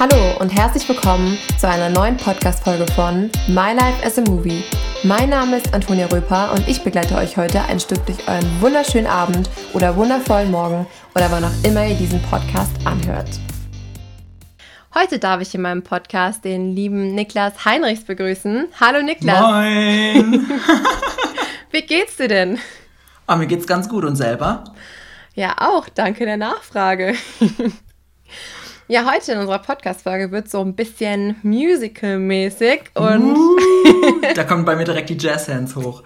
[0.00, 4.64] Hallo und herzlich willkommen zu einer neuen Podcast-Folge von My Life as a Movie.
[5.02, 9.06] Mein Name ist Antonia Röper und ich begleite euch heute ein Stück durch euren wunderschönen
[9.06, 13.28] Abend oder wundervollen Morgen oder wann auch immer ihr diesen Podcast anhört.
[14.94, 18.68] Heute darf ich in meinem Podcast den lieben Niklas Heinrichs begrüßen.
[18.80, 19.38] Hallo Niklas.
[19.38, 20.50] Moin.
[21.72, 22.58] Wie geht's dir denn?
[23.28, 24.64] Oh, mir geht's ganz gut und selber?
[25.34, 25.90] Ja, auch.
[25.90, 27.16] Danke der Nachfrage.
[28.90, 33.36] Ja, heute in unserer Podcast-Folge wird so ein bisschen musical-mäßig und.
[33.36, 33.56] Uh,
[34.34, 36.02] da kommen bei mir direkt die Jazz-Hands hoch.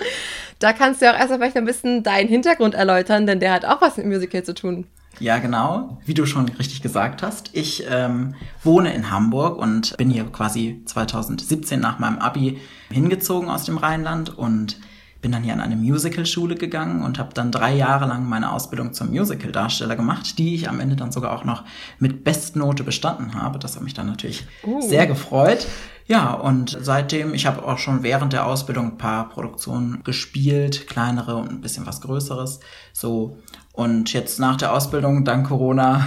[0.58, 3.80] da kannst du auch erstmal vielleicht ein bisschen deinen Hintergrund erläutern, denn der hat auch
[3.80, 4.86] was mit Musical zu tun.
[5.20, 5.96] Ja, genau.
[6.04, 7.48] Wie du schon richtig gesagt hast.
[7.54, 13.64] Ich ähm, wohne in Hamburg und bin hier quasi 2017 nach meinem Abi hingezogen aus
[13.64, 14.78] dem Rheinland und
[15.20, 18.92] bin dann hier an eine Musicalschule gegangen und habe dann drei Jahre lang meine Ausbildung
[18.92, 21.64] zum Musicaldarsteller gemacht, die ich am Ende dann sogar auch noch
[21.98, 23.58] mit Bestnote bestanden habe.
[23.58, 24.80] Das hat mich dann natürlich uh.
[24.80, 25.66] sehr gefreut.
[26.06, 31.36] Ja, und seitdem, ich habe auch schon während der Ausbildung ein paar Produktionen gespielt, kleinere
[31.36, 32.60] und ein bisschen was Größeres.
[32.92, 33.38] So.
[33.72, 36.06] Und jetzt nach der Ausbildung, dank Corona,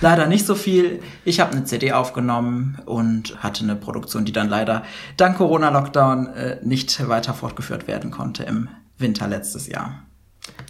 [0.00, 1.02] Leider nicht so viel.
[1.24, 4.84] Ich habe eine CD aufgenommen und hatte eine Produktion, die dann leider
[5.16, 10.02] dank Corona-Lockdown äh, nicht weiter fortgeführt werden konnte im Winter letztes Jahr.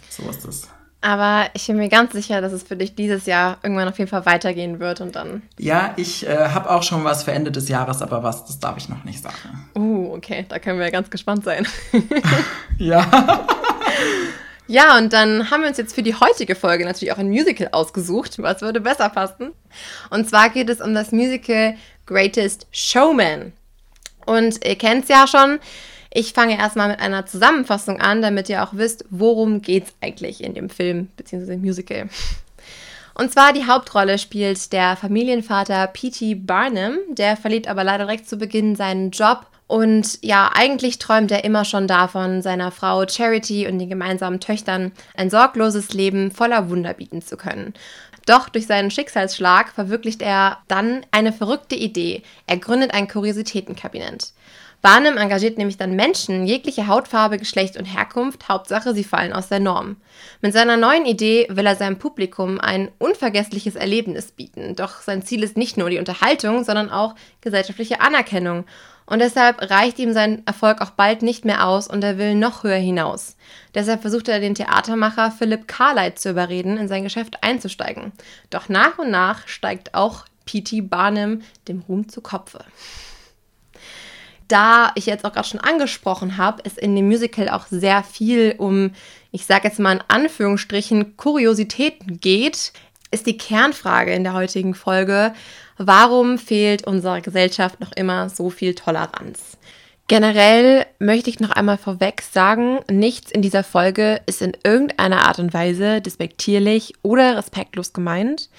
[0.09, 0.67] So ist es.
[1.03, 4.09] Aber ich bin mir ganz sicher, dass es für dich dieses Jahr irgendwann auf jeden
[4.09, 5.41] Fall weitergehen wird und dann.
[5.57, 8.77] Ja, ich äh, habe auch schon was für Ende des Jahres, aber was, das darf
[8.77, 9.67] ich noch nicht sagen.
[9.75, 11.65] Uh, okay, da können wir ja ganz gespannt sein.
[12.77, 13.03] ja.
[14.71, 17.67] Ja, und dann haben wir uns jetzt für die heutige Folge natürlich auch ein Musical
[17.73, 18.41] ausgesucht.
[18.41, 19.51] Was würde besser passen?
[20.09, 23.51] Und zwar geht es um das Musical Greatest Showman.
[24.25, 25.59] Und ihr kennt es ja schon.
[26.09, 30.41] Ich fange erstmal mit einer Zusammenfassung an, damit ihr auch wisst, worum geht es eigentlich
[30.41, 31.57] in dem Film bzw.
[31.57, 32.07] Musical.
[33.13, 36.35] Und zwar die Hauptrolle spielt der Familienvater P.T.
[36.35, 36.97] Barnum.
[37.09, 41.63] Der verliert aber leider direkt zu Beginn seinen Job und ja, eigentlich träumt er immer
[41.63, 47.21] schon davon, seiner Frau Charity und den gemeinsamen Töchtern ein sorgloses Leben voller Wunder bieten
[47.21, 47.73] zu können.
[48.25, 52.21] Doch durch seinen Schicksalsschlag verwirklicht er dann eine verrückte Idee.
[52.47, 54.33] Er gründet ein Kuriositätenkabinett.
[54.81, 59.59] Barnum engagiert nämlich dann Menschen jeglicher Hautfarbe, Geschlecht und Herkunft, Hauptsache sie fallen aus der
[59.59, 59.97] Norm.
[60.41, 65.43] Mit seiner neuen Idee will er seinem Publikum ein unvergessliches Erlebnis bieten, doch sein Ziel
[65.43, 68.65] ist nicht nur die Unterhaltung, sondern auch gesellschaftliche Anerkennung.
[69.11, 72.63] Und deshalb reicht ihm sein Erfolg auch bald nicht mehr aus und er will noch
[72.63, 73.35] höher hinaus.
[73.75, 78.13] Deshalb versucht er den Theatermacher Philipp Carlight zu überreden, in sein Geschäft einzusteigen.
[78.51, 80.79] Doch nach und nach steigt auch P.T.
[80.79, 82.63] Barnum dem Ruhm zu Kopfe.
[84.47, 88.55] Da ich jetzt auch gerade schon angesprochen habe, es in dem Musical auch sehr viel
[88.59, 88.91] um,
[89.33, 92.71] ich sage jetzt mal in Anführungsstrichen, Kuriositäten geht,
[93.11, 95.33] ist die Kernfrage in der heutigen Folge,
[95.87, 99.57] warum fehlt unserer Gesellschaft noch immer so viel Toleranz?
[100.07, 105.39] Generell möchte ich noch einmal vorweg sagen, nichts in dieser Folge ist in irgendeiner Art
[105.39, 108.49] und Weise despektierlich oder respektlos gemeint.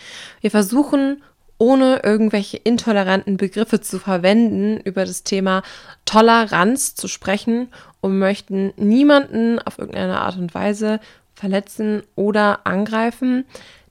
[0.40, 1.22] Wir versuchen,
[1.58, 5.62] ohne irgendwelche intoleranten Begriffe zu verwenden, über das Thema
[6.06, 7.68] Toleranz zu sprechen
[8.00, 11.00] und möchten niemanden auf irgendeine Art und Weise
[11.34, 13.44] verletzen oder angreifen.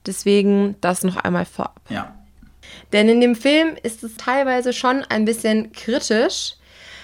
[0.04, 1.80] Deswegen das noch einmal vorab.
[1.88, 2.12] Ja.
[2.92, 6.54] Denn in dem Film ist es teilweise schon ein bisschen kritisch.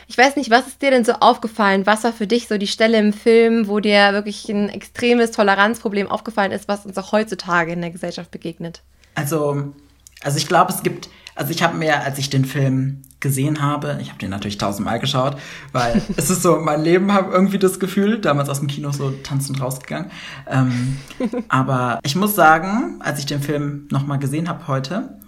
[0.09, 1.85] Ich weiß nicht, was ist dir denn so aufgefallen?
[1.85, 6.09] Was war für dich so die Stelle im Film, wo dir wirklich ein extremes Toleranzproblem
[6.09, 8.83] aufgefallen ist, was uns auch heutzutage in der Gesellschaft begegnet?
[9.15, 9.75] Also,
[10.23, 13.99] also ich glaube, es gibt, also ich habe mir, als ich den Film gesehen habe,
[14.01, 15.37] ich habe den natürlich tausendmal geschaut,
[15.73, 19.11] weil es ist so, mein Leben habe irgendwie das Gefühl, damals aus dem Kino so
[19.11, 20.11] tanzend rausgegangen.
[20.49, 20.97] Ähm,
[21.49, 25.19] aber ich muss sagen, als ich den Film nochmal gesehen habe heute,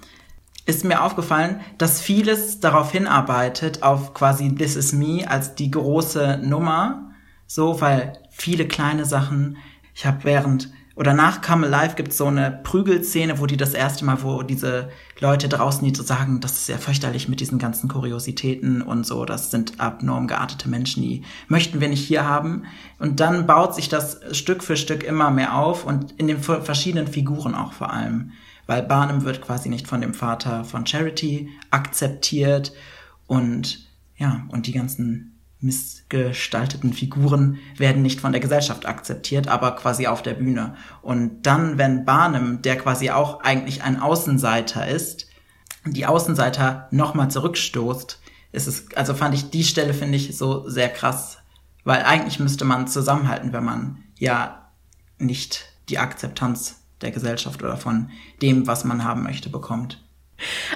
[0.66, 6.40] ist mir aufgefallen, dass vieles darauf hinarbeitet, auf quasi This is Me als die große
[6.42, 7.10] Nummer.
[7.46, 9.56] So, weil viele kleine Sachen,
[9.94, 13.72] ich habe während oder nach Come Alive gibt es so eine Prügelszene, wo die das
[13.72, 17.58] erste Mal, wo diese Leute draußen, die so sagen, das ist ja fürchterlich mit diesen
[17.58, 22.64] ganzen Kuriositäten und so, das sind abnorm geartete Menschen, die möchten wir nicht hier haben.
[22.98, 27.06] Und dann baut sich das Stück für Stück immer mehr auf und in den verschiedenen
[27.06, 28.32] Figuren auch vor allem
[28.70, 32.72] weil Barnum wird quasi nicht von dem Vater von Charity akzeptiert
[33.26, 33.84] und
[34.16, 40.22] ja, und die ganzen missgestalteten Figuren werden nicht von der Gesellschaft akzeptiert, aber quasi auf
[40.22, 40.76] der Bühne.
[41.02, 45.26] Und dann, wenn Barnum, der quasi auch eigentlich ein Außenseiter ist,
[45.84, 48.20] die Außenseiter nochmal zurückstoßt,
[48.52, 51.38] ist es, also fand ich die Stelle finde ich so sehr krass,
[51.82, 54.70] weil eigentlich müsste man zusammenhalten, wenn man ja
[55.18, 58.10] nicht die Akzeptanz der Gesellschaft oder von
[58.42, 60.02] dem, was man haben möchte, bekommt.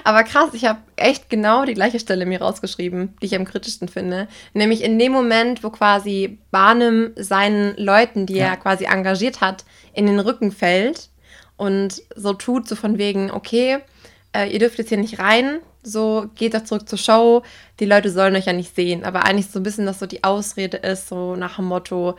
[0.03, 3.87] Aber krass, ich habe echt genau die gleiche Stelle mir rausgeschrieben, die ich am kritischsten
[3.87, 4.27] finde.
[4.53, 8.45] Nämlich in dem Moment, wo quasi Barnum seinen Leuten, die ja.
[8.47, 11.09] er quasi engagiert hat, in den Rücken fällt
[11.57, 13.79] und so tut, so von wegen, okay,
[14.35, 17.43] äh, ihr dürft jetzt hier nicht rein, so geht doch zurück zur Show,
[17.79, 19.03] die Leute sollen euch ja nicht sehen.
[19.03, 22.15] Aber eigentlich so ein bisschen, dass so die Ausrede ist, so nach dem Motto,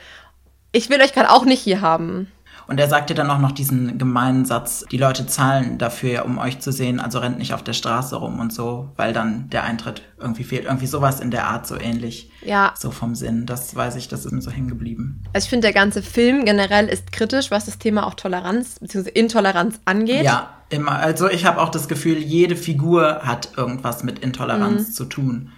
[0.73, 2.31] ich will euch gerade auch nicht hier haben.
[2.69, 6.59] Und er sagte dann auch noch diesen gemeinen Satz, die Leute zahlen dafür, um euch
[6.59, 10.03] zu sehen, also rennt nicht auf der Straße rum und so, weil dann der Eintritt
[10.19, 10.65] irgendwie fehlt.
[10.65, 12.31] Irgendwie sowas in der Art so ähnlich.
[12.45, 12.75] Ja.
[12.77, 13.47] So vom Sinn.
[13.47, 15.23] Das weiß ich, das ist mir so hängen geblieben.
[15.33, 19.11] Also ich finde, der ganze Film generell ist kritisch, was das Thema auch Toleranz bzw.
[19.11, 20.25] Intoleranz angeht.
[20.25, 20.93] Ja, immer.
[20.93, 24.93] Also ich habe auch das Gefühl, jede Figur hat irgendwas mit Intoleranz mhm.
[24.93, 25.53] zu tun.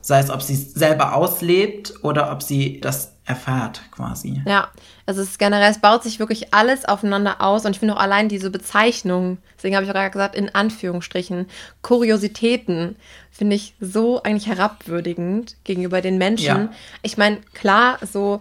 [0.00, 4.40] Sei es, ob sie es selber auslebt oder ob sie das erfährt quasi.
[4.46, 4.68] Ja,
[5.04, 8.00] also es ist generell, es baut sich wirklich alles aufeinander aus und ich finde auch
[8.00, 11.46] allein diese Bezeichnung, deswegen habe ich auch gerade gesagt, in Anführungsstrichen,
[11.82, 12.96] Kuriositäten,
[13.32, 16.46] finde ich so eigentlich herabwürdigend gegenüber den Menschen.
[16.46, 16.72] Ja.
[17.02, 18.40] Ich meine, klar, so,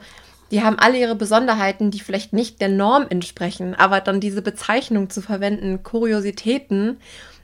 [0.51, 5.09] die haben alle ihre Besonderheiten, die vielleicht nicht der Norm entsprechen, aber dann diese Bezeichnung
[5.09, 6.97] zu verwenden, Kuriositäten,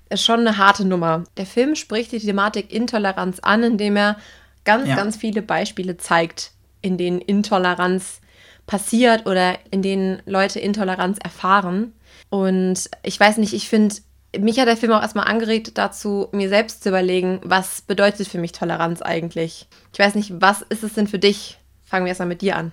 [0.09, 1.23] ist schon eine harte Nummer.
[1.37, 4.17] Der Film spricht die Thematik Intoleranz an, indem er
[4.65, 4.95] ganz, ja.
[4.95, 8.21] ganz viele Beispiele zeigt, in denen Intoleranz
[8.65, 11.93] passiert oder in denen Leute Intoleranz erfahren.
[12.29, 13.95] Und ich weiß nicht, ich finde,
[14.39, 18.37] mich hat der Film auch erstmal angeregt dazu, mir selbst zu überlegen, was bedeutet für
[18.37, 19.67] mich Toleranz eigentlich?
[19.91, 21.59] Ich weiß nicht, was ist es denn für dich?
[21.83, 22.71] Fangen wir erstmal mit dir an.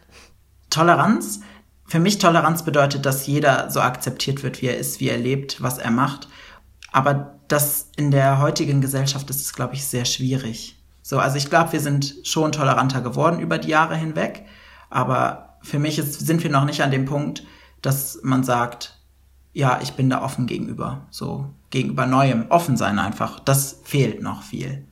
[0.70, 1.40] Toleranz?
[1.84, 5.62] Für mich Toleranz bedeutet, dass jeder so akzeptiert wird, wie er ist, wie er lebt,
[5.62, 6.28] was er macht.
[6.92, 10.77] Aber das in der heutigen Gesellschaft ist es, glaube ich, sehr schwierig.
[11.08, 14.44] So, also ich glaube, wir sind schon toleranter geworden über die Jahre hinweg,
[14.90, 17.44] aber für mich ist, sind wir noch nicht an dem Punkt,
[17.80, 18.98] dass man sagt,
[19.54, 23.40] ja, ich bin da offen gegenüber, so gegenüber Neuem, offen sein einfach.
[23.40, 24.86] Das fehlt noch viel.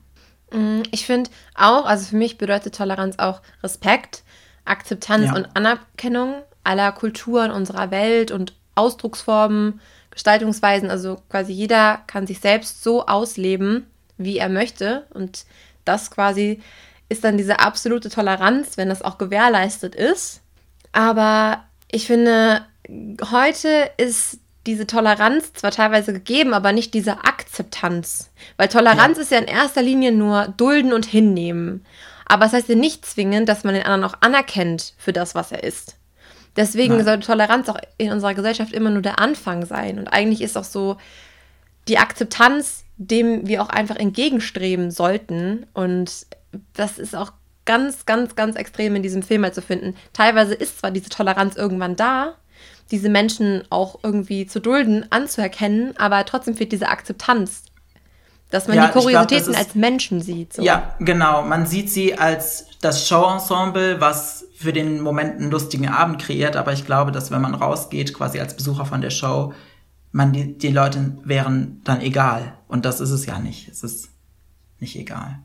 [0.52, 4.22] Mm, ich finde auch, also für mich bedeutet Toleranz auch Respekt,
[4.64, 5.34] Akzeptanz ja.
[5.34, 10.88] und Anerkennung aller Kulturen unserer Welt und Ausdrucksformen, Gestaltungsweisen.
[10.88, 13.86] Also quasi jeder kann sich selbst so ausleben,
[14.16, 15.06] wie er möchte.
[15.10, 15.44] Und
[15.86, 16.60] das quasi
[17.08, 20.42] ist dann diese absolute Toleranz, wenn das auch gewährleistet ist.
[20.92, 22.66] Aber ich finde,
[23.30, 28.30] heute ist diese Toleranz zwar teilweise gegeben, aber nicht diese Akzeptanz.
[28.56, 29.22] Weil Toleranz ja.
[29.22, 31.84] ist ja in erster Linie nur dulden und hinnehmen.
[32.26, 35.36] Aber es das heißt ja nicht zwingend, dass man den anderen auch anerkennt für das,
[35.36, 35.96] was er ist.
[36.56, 37.04] Deswegen Nein.
[37.04, 39.98] sollte Toleranz auch in unserer Gesellschaft immer nur der Anfang sein.
[39.98, 40.96] Und eigentlich ist auch so
[41.88, 45.66] die Akzeptanz dem wir auch einfach entgegenstreben sollten.
[45.74, 46.26] Und
[46.72, 47.32] das ist auch
[47.64, 49.94] ganz, ganz, ganz extrem in diesem Film mal zu finden.
[50.12, 52.34] Teilweise ist zwar diese Toleranz irgendwann da,
[52.90, 57.64] diese Menschen auch irgendwie zu dulden, anzuerkennen, aber trotzdem fehlt diese Akzeptanz.
[58.48, 60.52] Dass man ja, die Kuriositäten glaub, als Menschen sieht.
[60.52, 60.62] So.
[60.62, 61.42] Ja, genau.
[61.42, 66.54] Man sieht sie als das Showensemble, was für den Moment einen lustigen Abend kreiert.
[66.54, 69.52] Aber ich glaube, dass wenn man rausgeht, quasi als Besucher von der Show,
[70.16, 72.56] man die, die Leute wären dann egal.
[72.68, 73.68] Und das ist es ja nicht.
[73.68, 74.08] Es ist
[74.80, 75.40] nicht egal.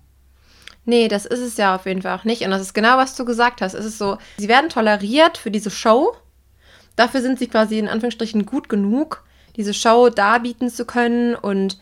[0.85, 2.43] Nee, das ist es ja auf jeden Fall auch nicht.
[2.43, 3.73] Und das ist genau, was du gesagt hast.
[3.73, 6.15] Es ist so, sie werden toleriert für diese Show.
[6.95, 9.25] Dafür sind sie quasi in Anführungsstrichen gut genug,
[9.57, 11.77] diese Show darbieten zu können und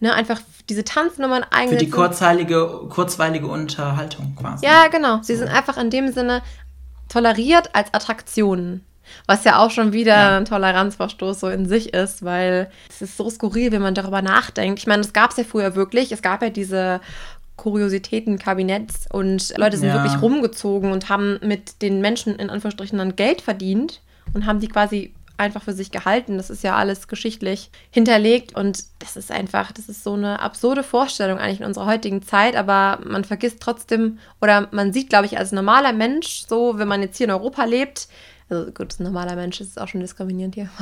[0.00, 0.40] ne, einfach
[0.70, 1.80] diese Tanznummern eigentlich.
[1.80, 4.64] Für die kurzweilige, kurzweilige Unterhaltung quasi.
[4.64, 5.20] Ja, genau.
[5.22, 6.42] Sie sind einfach in dem Sinne
[7.10, 8.86] toleriert als Attraktionen.
[9.26, 10.36] Was ja auch schon wieder ja.
[10.38, 14.78] ein Toleranzverstoß so in sich ist, weil es ist so skurril, wenn man darüber nachdenkt.
[14.78, 16.12] Ich meine, das gab es ja früher wirklich.
[16.12, 17.00] Es gab ja diese
[17.56, 20.02] Kuriositäten-Kabinetts und Leute sind ja.
[20.02, 24.00] wirklich rumgezogen und haben mit den Menschen in Anführungsstrichen dann Geld verdient
[24.34, 26.36] und haben die quasi einfach für sich gehalten.
[26.36, 30.82] Das ist ja alles geschichtlich hinterlegt und das ist einfach, das ist so eine absurde
[30.82, 35.38] Vorstellung eigentlich in unserer heutigen Zeit, aber man vergisst trotzdem oder man sieht, glaube ich,
[35.38, 38.08] als normaler Mensch, so, wenn man jetzt hier in Europa lebt,
[38.52, 40.68] also gut, ein normaler Mensch ist auch schon diskriminierend hier.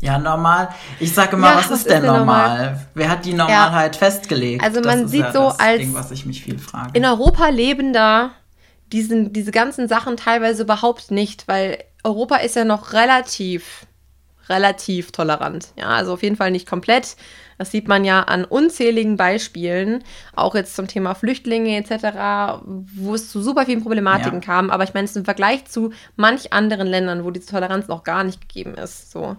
[0.00, 0.68] Ja, normal.
[1.00, 2.58] Ich sage immer, ja, was, was, ist denn normal?
[2.58, 2.86] normal?
[2.92, 3.98] Wer hat die Normalheit ja.
[3.98, 4.62] festgelegt?
[4.62, 6.90] Also man das sieht ja so als Ding, was ich mich viel frage.
[6.92, 8.32] in Europa lebender
[8.92, 13.86] diesen, diese ganzen Sachen teilweise überhaupt nicht, weil Europa ist ja noch relativ,
[14.48, 15.68] relativ tolerant.
[15.76, 17.16] Ja, also auf jeden Fall nicht komplett.
[17.58, 20.02] Das sieht man ja an unzähligen Beispielen,
[20.34, 24.44] auch jetzt zum Thema Flüchtlinge etc., wo es zu super vielen Problematiken ja.
[24.44, 24.70] kam.
[24.70, 28.02] Aber ich meine, es ist im Vergleich zu manch anderen Ländern, wo diese Toleranz noch
[28.02, 29.10] gar nicht gegeben ist.
[29.10, 29.36] So.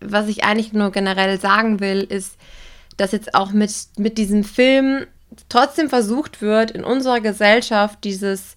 [0.00, 2.36] Was ich eigentlich nur generell sagen will, ist,
[2.96, 5.06] dass jetzt auch mit, mit diesem Film
[5.48, 8.56] trotzdem versucht wird, in unserer Gesellschaft dieses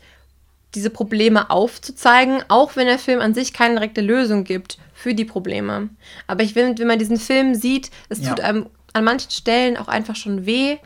[0.75, 5.25] diese Probleme aufzuzeigen, auch wenn der Film an sich keine direkte Lösung gibt für die
[5.25, 5.89] Probleme.
[6.25, 8.29] Aber ich finde, wenn man diesen Film sieht, es ja.
[8.29, 10.77] tut einem an manchen Stellen auch einfach schon weh,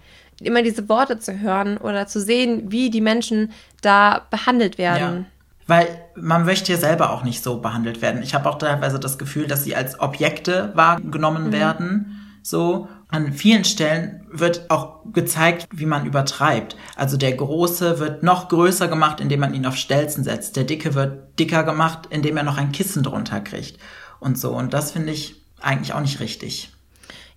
[0.42, 5.18] immer diese Worte zu hören oder zu sehen, wie die Menschen da behandelt werden.
[5.20, 5.26] Ja.
[5.68, 8.22] Weil man möchte ja selber auch nicht so behandelt werden.
[8.22, 11.52] Ich habe auch teilweise das Gefühl, dass sie als Objekte wahrgenommen mhm.
[11.54, 12.18] werden.
[12.42, 12.90] So.
[13.08, 16.78] An vielen Stellen wird auch gezeigt, wie man übertreibt.
[16.96, 20.56] Also der Große wird noch größer gemacht, indem man ihn auf Stelzen setzt.
[20.56, 23.78] Der Dicke wird dicker gemacht, indem er noch ein Kissen drunter kriegt.
[24.22, 24.52] Und so.
[24.52, 26.72] Und das finde ich eigentlich auch nicht richtig.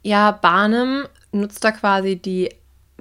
[0.02, 2.50] Ja, Barnum nutzt da quasi die,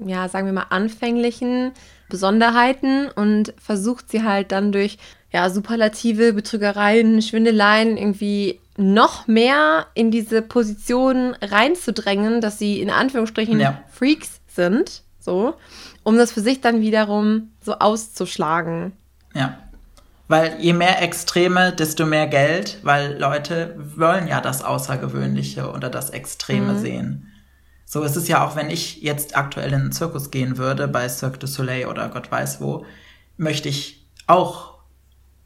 [0.04, 1.74] ja, sagen wir mal, anfänglichen
[2.10, 4.98] Besonderheiten und versucht sie halt dann durch
[5.32, 13.60] ja, Superlative, Betrügereien, Schwindeleien irgendwie noch mehr in diese Position reinzudrängen, dass sie in Anführungsstrichen
[13.60, 13.84] ja.
[13.92, 15.56] Freaks sind, so,
[16.04, 18.94] um das für sich dann wiederum so auszuschlagen.
[19.34, 19.58] Ja.
[20.34, 26.10] Weil je mehr Extreme, desto mehr Geld, weil Leute wollen ja das Außergewöhnliche oder das
[26.10, 26.80] Extreme mhm.
[26.80, 27.32] sehen.
[27.86, 31.08] So ist es ja auch, wenn ich jetzt aktuell in einen Zirkus gehen würde, bei
[31.08, 32.84] Cirque du Soleil oder Gott weiß wo,
[33.38, 34.80] möchte ich auch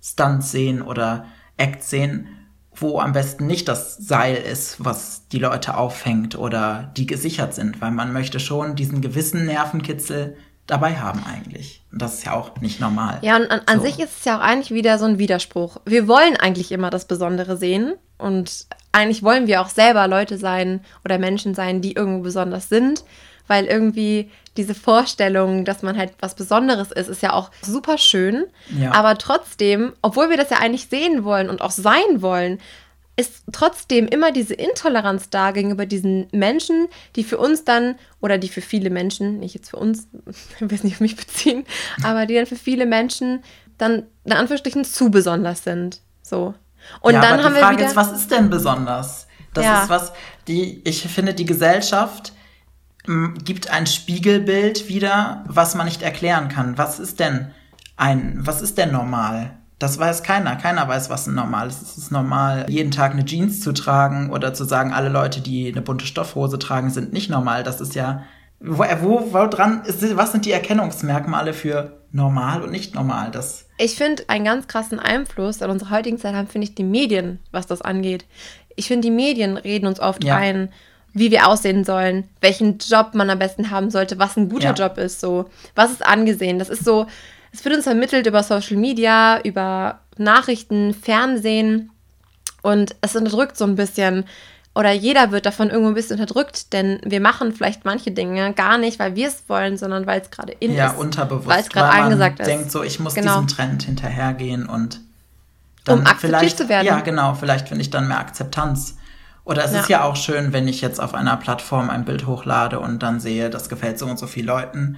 [0.02, 1.26] Stunts sehen oder
[1.58, 2.30] Acts sehen,
[2.74, 7.82] wo am besten nicht das Seil ist, was die Leute auffängt oder die gesichert sind,
[7.82, 11.82] weil man möchte schon diesen gewissen Nervenkitzel dabei haben eigentlich.
[11.92, 13.20] Und das ist ja auch nicht normal.
[13.22, 13.86] Ja, und an, an so.
[13.86, 15.78] sich ist es ja auch eigentlich wieder so ein Widerspruch.
[15.86, 20.82] Wir wollen eigentlich immer das Besondere sehen und eigentlich wollen wir auch selber Leute sein
[21.06, 23.04] oder Menschen sein, die irgendwo besonders sind,
[23.48, 28.46] weil irgendwie diese Vorstellung, dass man halt was Besonderes ist, ist ja auch super schön.
[28.78, 28.92] Ja.
[28.94, 32.60] Aber trotzdem, obwohl wir das ja eigentlich sehen wollen und auch sein wollen,
[33.18, 38.48] ist trotzdem immer diese Intoleranz da gegenüber diesen Menschen, die für uns dann, oder die
[38.48, 40.08] für viele Menschen, nicht jetzt für uns,
[40.56, 41.66] ich will es nicht auf mich beziehen,
[42.04, 43.44] aber die dann für viele Menschen
[43.78, 46.02] dann in Anführungsstrichen zu besonders sind.
[46.22, 46.54] So.
[47.02, 47.88] Und ja, dann haben wir Frage wieder.
[47.88, 49.28] Ist, was ist denn besonders?
[49.54, 49.84] Das ja.
[49.84, 50.14] ist was,
[50.48, 52.34] die, ich finde, die Gesellschaft
[53.44, 56.78] gibt ein Spiegelbild wieder, was man nicht erklären kann.
[56.78, 57.52] Was ist denn
[57.96, 59.57] ein, was ist denn normal?
[59.80, 60.56] Das weiß keiner.
[60.56, 61.82] Keiner weiß, was ein normal ist.
[61.82, 65.72] Es ist normal, jeden Tag eine Jeans zu tragen oder zu sagen, alle Leute, die
[65.72, 67.64] eine bunte Stoffhose tragen, sind nicht normal.
[67.64, 68.24] Das ist ja,
[68.60, 73.30] wo, wo, wo dran ist, was sind die Erkennungsmerkmale für normal und nicht normal?
[73.30, 76.84] Das ich finde, einen ganz krassen Einfluss in unserer heutigen Zeit haben, finde ich, die
[76.84, 78.26] Medien, was das angeht.
[78.76, 80.36] Ich finde, die Medien reden uns oft ja.
[80.36, 80.70] ein
[81.14, 84.86] wie wir aussehen sollen, welchen Job man am besten haben sollte, was ein guter ja.
[84.86, 86.60] Job ist, so, was ist angesehen.
[86.60, 87.08] Das ist so,
[87.52, 91.92] es wird uns vermittelt über Social Media, über Nachrichten, Fernsehen
[92.62, 94.26] und es unterdrückt so ein bisschen
[94.78, 98.78] oder jeder wird davon irgendwo ein bisschen unterdrückt, denn wir machen vielleicht manche Dinge gar
[98.78, 100.94] nicht, weil wir es wollen, sondern weil es gerade in ja, ist.
[100.94, 101.48] Ja, unterbewusst.
[101.48, 102.46] Weil es gerade angesagt ist.
[102.46, 103.42] denkt so, ich muss genau.
[103.42, 105.02] diesem Trend hinterhergehen und
[105.84, 106.86] dann um akzeptiert zu werden.
[106.86, 108.98] Ja, genau, vielleicht finde ich dann mehr Akzeptanz.
[109.46, 109.80] Oder es ja.
[109.80, 113.20] ist ja auch schön, wenn ich jetzt auf einer Plattform ein Bild hochlade und dann
[113.20, 114.98] sehe, das gefällt so und so vielen Leuten.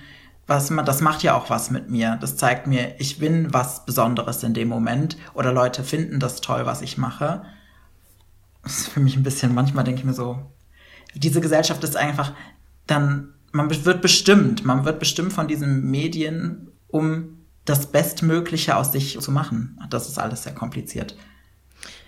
[0.49, 2.17] Was, das macht ja auch was mit mir.
[2.19, 5.15] Das zeigt mir, ich bin was Besonderes in dem Moment.
[5.35, 7.43] Oder Leute finden das toll, was ich mache.
[8.63, 10.51] Das ist für mich ein bisschen, manchmal denke ich mir so,
[11.13, 12.33] diese Gesellschaft ist einfach
[12.87, 19.19] dann, man wird bestimmt, man wird bestimmt von diesen Medien, um das Bestmögliche aus sich
[19.19, 19.79] zu machen.
[19.91, 21.15] Das ist alles sehr kompliziert.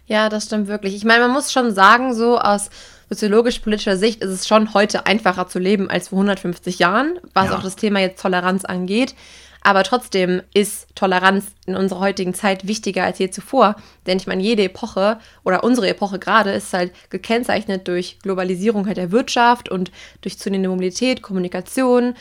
[0.07, 0.95] Ja, das stimmt wirklich.
[0.95, 2.71] Ich meine, man muss schon sagen, so aus
[3.11, 7.57] soziologisch-politischer Sicht ist es schon heute einfacher zu leben als vor 150 Jahren, was ja.
[7.57, 9.15] auch das Thema jetzt Toleranz angeht.
[9.63, 13.75] Aber trotzdem ist Toleranz in unserer heutigen Zeit wichtiger als je zuvor.
[14.07, 18.97] Denn ich meine, jede Epoche oder unsere Epoche gerade ist halt gekennzeichnet durch Globalisierung halt
[18.97, 19.91] der Wirtschaft und
[20.21, 22.15] durch zunehmende Mobilität, Kommunikation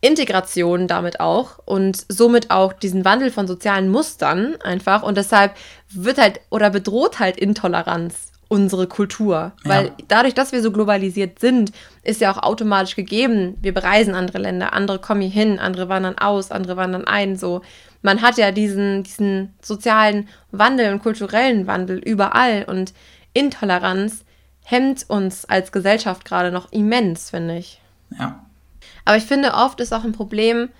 [0.00, 5.02] Integration damit auch und somit auch diesen Wandel von sozialen Mustern einfach.
[5.02, 5.54] Und deshalb
[5.90, 9.52] wird halt oder bedroht halt Intoleranz unsere Kultur.
[9.62, 9.92] Weil ja.
[10.08, 11.70] dadurch, dass wir so globalisiert sind,
[12.02, 16.18] ist ja auch automatisch gegeben, wir bereisen andere Länder, andere kommen hier hin, andere wandern
[16.18, 17.36] aus, andere wandern ein.
[17.36, 17.62] So,
[18.02, 22.92] man hat ja diesen, diesen sozialen Wandel und kulturellen Wandel überall und
[23.34, 24.24] Intoleranz
[24.64, 27.80] hemmt uns als Gesellschaft gerade noch immens, finde ich.
[28.18, 28.44] Ja.
[29.04, 30.70] Aber ich finde, oft ist auch ein Problem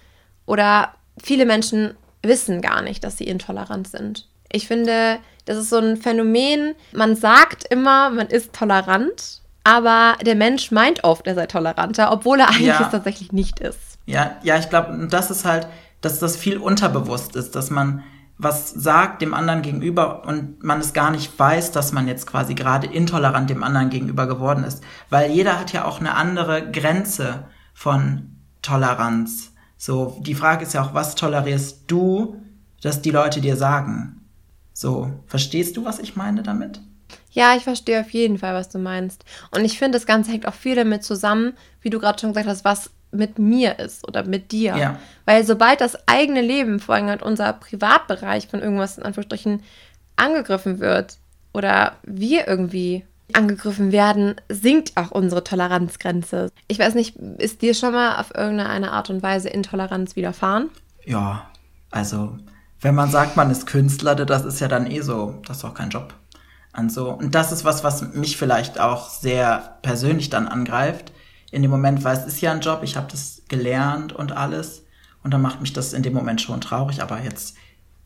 [0.45, 4.27] oder viele Menschen wissen gar nicht, dass sie intolerant sind.
[4.50, 10.37] Ich finde, das ist so ein Phänomen, man sagt immer, man ist tolerant, aber der
[10.37, 12.83] Mensch meint oft, er sei toleranter, obwohl er eigentlich ja.
[12.85, 13.99] es tatsächlich nicht ist.
[14.07, 15.66] Ja, ja, ich glaube, das ist halt,
[16.02, 18.04] dass das viel unterbewusst ist, dass man
[18.38, 22.54] was sagt dem anderen gegenüber und man es gar nicht weiß, dass man jetzt quasi
[22.54, 24.85] gerade intolerant dem anderen gegenüber geworden ist.
[25.11, 29.52] Weil jeder hat ja auch eine andere Grenze von Toleranz.
[29.76, 32.40] So, die Frage ist ja auch, was tolerierst du,
[32.83, 34.20] dass die Leute dir sagen?
[34.81, 36.81] So, verstehst du, was ich meine damit?
[37.33, 39.27] Ja, ich verstehe auf jeden Fall, was du meinst.
[39.51, 42.49] Und ich finde, das Ganze hängt auch viel damit zusammen, wie du gerade schon gesagt
[42.49, 44.75] hast, was mit mir ist oder mit dir.
[44.79, 44.99] Ja.
[45.27, 49.63] Weil sobald das eigene Leben, vor allem halt unser Privatbereich von irgendwas in Anführungsstrichen
[50.17, 51.19] angegriffen wird
[51.53, 56.51] oder wir irgendwie angegriffen werden, sinkt auch unsere Toleranzgrenze.
[56.69, 60.71] Ich weiß nicht, ist dir schon mal auf irgendeine Art und Weise Intoleranz widerfahren?
[61.05, 61.51] Ja,
[61.91, 62.39] also
[62.81, 65.75] wenn man sagt, man ist Künstler, das ist ja dann eh so, das ist auch
[65.75, 66.15] kein Job.
[66.73, 71.13] Also, und das ist was, was mich vielleicht auch sehr persönlich dann angreift.
[71.51, 74.85] In dem Moment, weil es ist ja ein Job, ich habe das gelernt und alles.
[75.23, 77.03] Und dann macht mich das in dem Moment schon traurig.
[77.03, 77.57] Aber jetzt,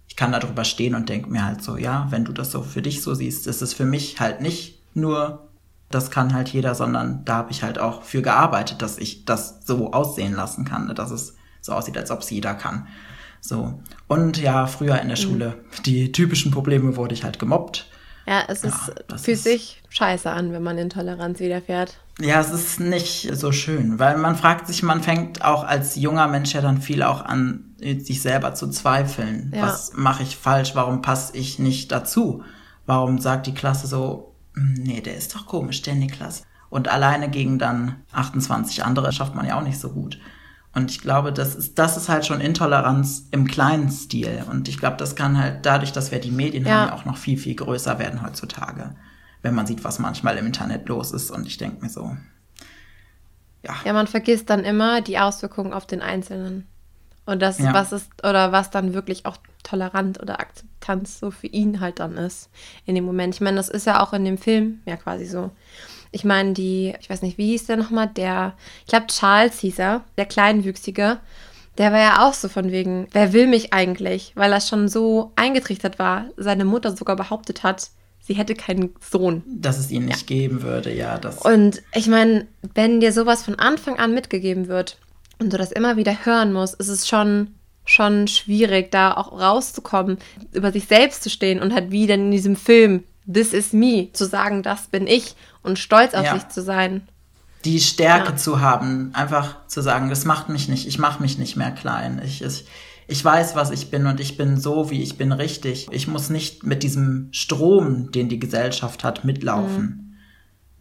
[0.09, 2.63] ich kann da drüber stehen und denke mir halt so, ja, wenn du das so
[2.63, 5.49] für dich so siehst, ist es für mich halt nicht nur,
[5.91, 9.61] das kann halt jeder, sondern da habe ich halt auch für gearbeitet, dass ich das
[9.65, 12.87] so aussehen lassen kann, dass es so aussieht, als ob es jeder kann.
[13.47, 13.79] So.
[14.09, 15.23] Und ja, früher in der mhm.
[15.23, 17.87] Schule, die typischen Probleme wurde ich halt gemobbt.
[18.27, 21.99] Ja, es ist, ja, fühlt sich scheiße an, wenn man Intoleranz widerfährt.
[22.19, 26.27] Ja, es ist nicht so schön, weil man fragt sich, man fängt auch als junger
[26.27, 29.53] Mensch ja dann viel auch an, sich selber zu zweifeln.
[29.55, 29.65] Ja.
[29.65, 30.75] Was mache ich falsch?
[30.75, 32.43] Warum passe ich nicht dazu?
[32.87, 36.45] Warum sagt die Klasse so, hm, nee, der ist doch komisch, der Niklas.
[36.71, 40.19] Und alleine gegen dann 28 andere schafft man ja auch nicht so gut.
[40.75, 44.45] Und ich glaube, das ist, das ist halt schon Intoleranz im kleinen Stil.
[44.51, 46.73] Und ich glaube, das kann halt dadurch, dass wir die Medien ja.
[46.73, 48.97] haben, auch noch viel, viel größer werden heutzutage.
[49.43, 51.31] Wenn man sieht, was manchmal im Internet los ist.
[51.31, 52.17] Und ich denke mir so,
[53.63, 53.75] ja.
[53.85, 56.67] Ja, man vergisst dann immer die Auswirkungen auf den Einzelnen.
[57.27, 57.73] Und das, ja.
[57.73, 62.19] was ist, oder was dann wirklich auch tolerant oder Akzeptanz so für ihn halt dann
[62.19, 62.51] ist
[62.85, 63.35] in dem Moment.
[63.35, 65.51] Ich meine, das ist ja auch in dem Film ja quasi so.
[66.15, 69.81] Ich meine, die, ich weiß nicht, wie hieß der nochmal, der, ich glaube Charles hieß
[69.81, 71.19] er, der Kleinwüchsige,
[71.77, 74.33] der war ja auch so von wegen, wer will mich eigentlich?
[74.37, 77.91] Weil er schon so eingetrichtert war, seine Mutter sogar behauptet hat,
[78.21, 79.43] sie hätte keinen Sohn.
[79.47, 80.37] Dass es ihn nicht ja.
[80.37, 81.19] geben würde, ja.
[81.19, 84.99] Das und ich meine, wenn dir sowas von Anfang an mitgegeben wird
[85.41, 87.55] und du das immer wieder hören musst, ist es schon
[87.87, 90.19] schon schwierig, da auch rauszukommen,
[90.53, 94.11] über sich selbst zu stehen und halt wie denn in diesem Film This is me
[94.13, 96.35] zu sagen, das bin ich und stolz auf ja.
[96.35, 97.09] sich zu sein.
[97.65, 98.37] Die Stärke ja.
[98.37, 102.21] zu haben, einfach zu sagen, das macht mich nicht, ich mache mich nicht mehr klein.
[102.23, 102.67] Ich, ich,
[103.07, 105.89] ich weiß, was ich bin und ich bin so, wie ich bin, richtig.
[105.91, 109.83] Ich muss nicht mit diesem Strom, den die Gesellschaft hat, mitlaufen.
[109.83, 110.05] Mhm.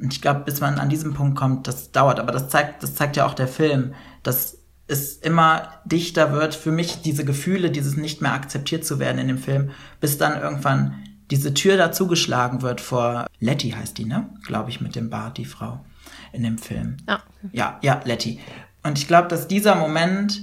[0.04, 2.20] Und ich glaube, bis man an diesem Punkt kommt, das dauert.
[2.20, 6.72] Aber das zeigt, das zeigt ja auch der Film, dass es immer dichter wird für
[6.72, 11.04] mich, diese Gefühle, dieses nicht mehr akzeptiert zu werden in dem Film, bis dann irgendwann
[11.32, 14.30] diese Tür dazugeschlagen wird vor Letty heißt die, ne?
[14.46, 15.80] Glaube ich, mit dem Bart, die Frau
[16.32, 16.98] in dem Film.
[17.08, 17.20] Ah.
[17.52, 18.40] Ja, ja, Letty.
[18.84, 20.42] Und ich glaube, dass dieser Moment,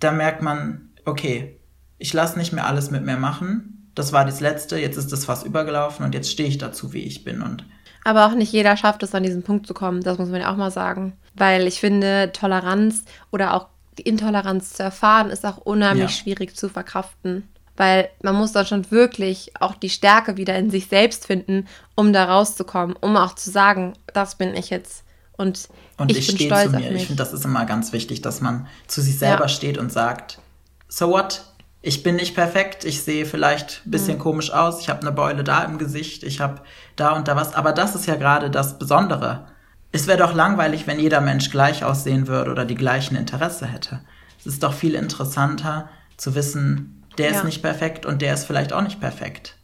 [0.00, 1.58] da merkt man, okay,
[1.98, 3.90] ich lasse nicht mehr alles mit mir machen.
[3.94, 7.02] Das war das Letzte, jetzt ist das fast übergelaufen und jetzt stehe ich dazu, wie
[7.02, 7.42] ich bin.
[7.42, 7.64] Und
[8.04, 10.02] aber auch nicht jeder schafft es, an diesen Punkt zu kommen.
[10.02, 11.12] Das muss man ja auch mal sagen.
[11.34, 13.66] Weil ich finde, Toleranz oder auch
[13.98, 16.08] die Intoleranz zu erfahren, ist auch unheimlich ja.
[16.08, 17.46] schwierig zu verkraften.
[17.78, 22.12] Weil man muss dann schon wirklich auch die Stärke wieder in sich selbst finden, um
[22.12, 25.04] da rauszukommen, um auch zu sagen, das bin ich jetzt.
[25.38, 26.90] Und, und ich, ich bin stolz auf mich.
[26.90, 29.48] Ich finde, das ist immer ganz wichtig, dass man zu sich selber ja.
[29.48, 30.40] steht und sagt,
[30.88, 31.44] so what?
[31.80, 34.22] ich bin nicht perfekt, ich sehe vielleicht ein bisschen mhm.
[34.22, 36.60] komisch aus, ich habe eine Beule da im Gesicht, ich habe
[36.96, 39.46] da und da was, aber das ist ja gerade das Besondere.
[39.92, 44.00] Es wäre doch langweilig, wenn jeder Mensch gleich aussehen würde oder die gleichen Interesse hätte.
[44.38, 47.36] Es ist doch viel interessanter zu wissen, der ja.
[47.36, 49.56] ist nicht perfekt und der ist vielleicht auch nicht perfekt.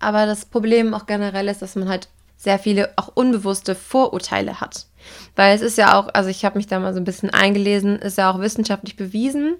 [0.00, 4.86] Aber das Problem auch generell ist, dass man halt sehr viele auch unbewusste Vorurteile hat.
[5.34, 7.98] Weil es ist ja auch, also ich habe mich da mal so ein bisschen eingelesen,
[7.98, 9.56] ist ja auch wissenschaftlich bewiesen,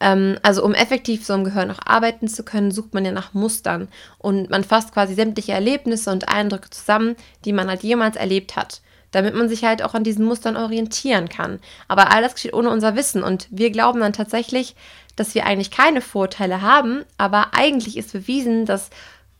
[0.00, 3.34] ähm, also um effektiv so im Gehirn auch arbeiten zu können, sucht man ja nach
[3.34, 3.88] Mustern
[4.18, 8.80] und man fasst quasi sämtliche Erlebnisse und Eindrücke zusammen, die man halt jemals erlebt hat,
[9.10, 11.60] damit man sich halt auch an diesen Mustern orientieren kann.
[11.88, 14.74] Aber all das geschieht ohne unser Wissen und wir glauben dann tatsächlich,
[15.16, 18.90] dass wir eigentlich keine Vorurteile haben, aber eigentlich ist bewiesen, dass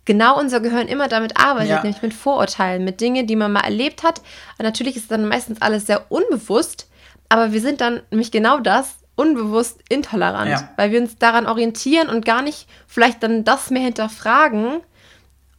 [0.05, 1.83] genau unser Gehirn immer damit arbeitet, ja.
[1.83, 4.21] nämlich mit Vorurteilen, mit Dingen, die man mal erlebt hat.
[4.59, 6.89] Und natürlich ist dann meistens alles sehr unbewusst,
[7.29, 10.71] aber wir sind dann nämlich genau das, unbewusst intolerant, ja.
[10.77, 14.81] weil wir uns daran orientieren und gar nicht vielleicht dann das mehr hinterfragen,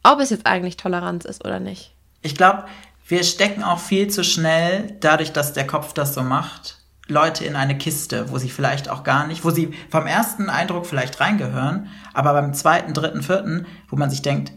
[0.02, 1.92] ob es jetzt eigentlich Toleranz ist oder nicht.
[2.22, 2.64] Ich glaube,
[3.10, 7.56] wir stecken auch viel zu schnell, dadurch, dass der Kopf das so macht, Leute in
[7.56, 11.88] eine Kiste, wo sie vielleicht auch gar nicht, wo sie vom ersten Eindruck vielleicht reingehören,
[12.14, 14.52] aber beim zweiten, dritten, vierten, wo man sich denkt,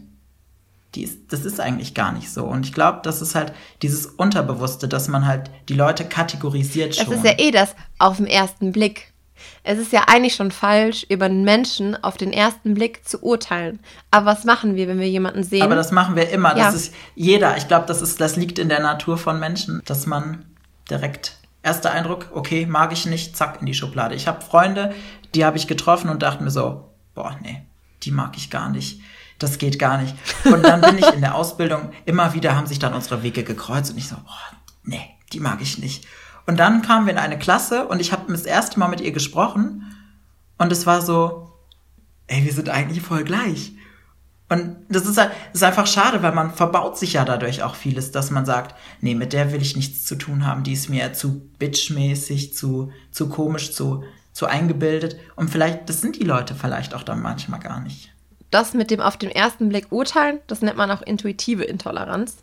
[0.94, 2.44] die ist, das ist eigentlich gar nicht so.
[2.44, 7.06] Und ich glaube, das ist halt dieses Unterbewusste, dass man halt die Leute kategorisiert schon.
[7.06, 9.12] Das ist ja eh das auf den ersten Blick.
[9.62, 13.80] Es ist ja eigentlich schon falsch, über einen Menschen auf den ersten Blick zu urteilen.
[14.10, 15.62] Aber was machen wir, wenn wir jemanden sehen?
[15.62, 16.56] Aber das machen wir immer.
[16.56, 16.66] Ja.
[16.66, 17.56] Das ist jeder.
[17.56, 20.44] Ich glaube, das ist, das liegt in der Natur von Menschen, dass man
[20.90, 24.14] direkt erster Eindruck, okay, mag ich nicht, zack in die Schublade.
[24.14, 24.94] Ich habe Freunde,
[25.34, 27.62] die habe ich getroffen und dachte mir so, boah, nee,
[28.02, 29.00] die mag ich gar nicht.
[29.38, 30.14] Das geht gar nicht.
[30.44, 33.90] Und dann bin ich in der Ausbildung, immer wieder haben sich dann unsere Wege gekreuzt
[33.90, 36.06] und ich so, boah, nee, die mag ich nicht.
[36.46, 39.12] Und dann kamen wir in eine Klasse und ich habe das erste Mal mit ihr
[39.12, 39.82] gesprochen
[40.58, 41.52] und es war so,
[42.26, 43.72] ey, wir sind eigentlich voll gleich.
[44.50, 48.10] Und das ist, das ist einfach schade, weil man verbaut sich ja dadurch auch vieles,
[48.10, 51.14] dass man sagt, nee, mit der will ich nichts zu tun haben, die ist mir
[51.14, 55.16] zu bitchmäßig, zu, zu komisch, zu, zu eingebildet.
[55.34, 58.10] Und vielleicht, das sind die Leute vielleicht auch dann manchmal gar nicht.
[58.50, 62.36] das mit dem auf den ersten Blick urteilen, das nennt man auch intuitive Intoleranz.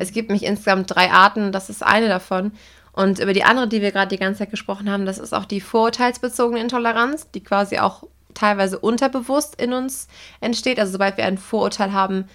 [0.00, 2.52] Es gibt nämlich insgesamt drei Arten, das ist eine davon.
[2.94, 5.46] Und über die andere, die wir gerade die ganze Zeit gesprochen haben, das ist auch
[5.46, 8.04] die vorurteilsbezogene Intoleranz, die quasi auch
[8.34, 10.06] teilweise unterbewusst in uns
[10.40, 10.78] entsteht.
[10.78, 12.28] Also sobald wir ein Vorurteil haben,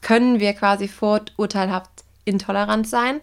[0.00, 1.90] können wir quasi vorurteilhaft
[2.24, 3.20] intolerant sein.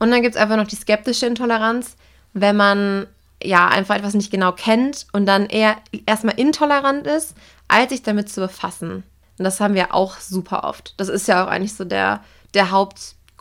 [0.00, 1.96] Und dann gibt es einfach noch die skeptische Intoleranz,
[2.32, 3.06] wenn man
[3.40, 5.76] ja einfach etwas nicht genau kennt und dann eher
[6.06, 7.34] erstmal intolerant ist,
[7.68, 9.04] als sich damit zu befassen.
[9.38, 10.94] Und das haben wir auch super oft.
[10.96, 12.20] Das ist ja auch eigentlich so der,
[12.54, 12.70] der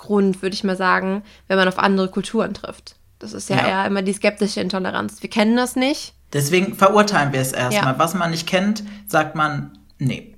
[0.02, 2.96] Hauptgrund, würde ich mal sagen, wenn man auf andere Kulturen trifft.
[3.20, 3.68] Das ist ja, Ja.
[3.68, 5.22] eher immer die skeptische Intoleranz.
[5.22, 6.14] Wir kennen das nicht.
[6.34, 7.94] Deswegen verurteilen wir es erstmal.
[7.94, 8.00] Ja.
[8.00, 10.36] Was man nicht kennt, sagt man, nee,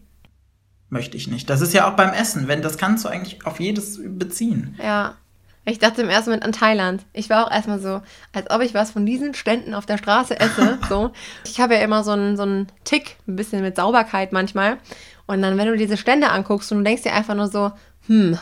[0.89, 1.49] möchte ich nicht.
[1.49, 4.77] Das ist ja auch beim Essen, wenn das kannst du eigentlich auf jedes beziehen.
[4.83, 5.15] Ja.
[5.65, 7.05] Ich dachte im ersten Moment an Thailand.
[7.13, 8.01] Ich war auch erstmal so,
[8.33, 10.77] als ob ich was von diesen Ständen auf der Straße esse.
[10.89, 11.11] so.
[11.45, 14.77] Ich habe ja immer so einen, so einen Tick, ein bisschen mit Sauberkeit manchmal.
[15.25, 17.71] Und dann, wenn du diese Stände anguckst und du denkst dir einfach nur so,
[18.07, 18.37] hm,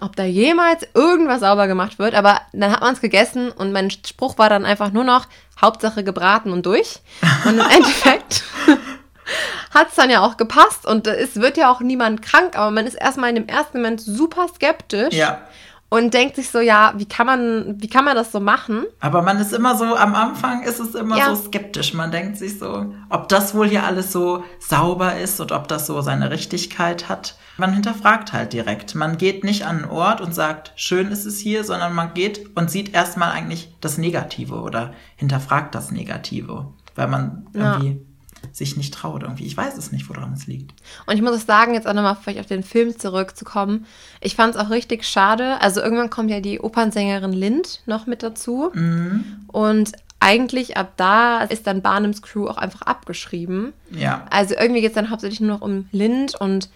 [0.00, 2.14] ob da jemals irgendwas sauber gemacht wird.
[2.14, 5.26] Aber dann hat man es gegessen und mein Spruch war dann einfach nur noch,
[5.60, 7.00] Hauptsache gebraten und durch.
[7.44, 8.44] Und im Endeffekt
[9.70, 12.86] hat es dann ja auch gepasst und es wird ja auch niemand krank, aber man
[12.86, 15.42] ist erstmal in dem ersten Moment super skeptisch Ja.
[15.90, 18.84] Und denkt sich so, ja, wie kann man, wie kann man das so machen?
[19.00, 21.34] Aber man ist immer so, am Anfang ist es immer Ja.
[21.34, 21.94] so skeptisch.
[21.94, 25.86] Man denkt sich so, ob das wohl hier alles so sauber ist und ob das
[25.86, 27.36] so seine Richtigkeit hat.
[27.56, 28.94] Man hinterfragt halt direkt.
[28.94, 32.54] Man geht nicht an einen Ort und sagt, schön ist es hier, sondern man geht
[32.56, 37.72] und sieht erstmal eigentlich das Negative oder hinterfragt das Negative, weil man Ja.
[37.74, 38.04] irgendwie
[38.52, 39.46] sich nicht traut irgendwie.
[39.46, 40.72] Ich weiß es nicht, woran es liegt.
[41.06, 43.86] Und ich muss auch sagen, jetzt auch nochmal vielleicht auf den Film zurückzukommen,
[44.20, 45.60] ich fand es auch richtig schade.
[45.60, 48.72] Also irgendwann kommt ja die Opernsängerin Lind noch mit dazu.
[49.48, 53.72] Und eigentlich ab da ist dann Barnums Crew auch einfach abgeschrieben.
[53.90, 54.26] Ja.
[54.30, 56.68] Also irgendwie geht es dann hauptsächlich nur noch um Lind und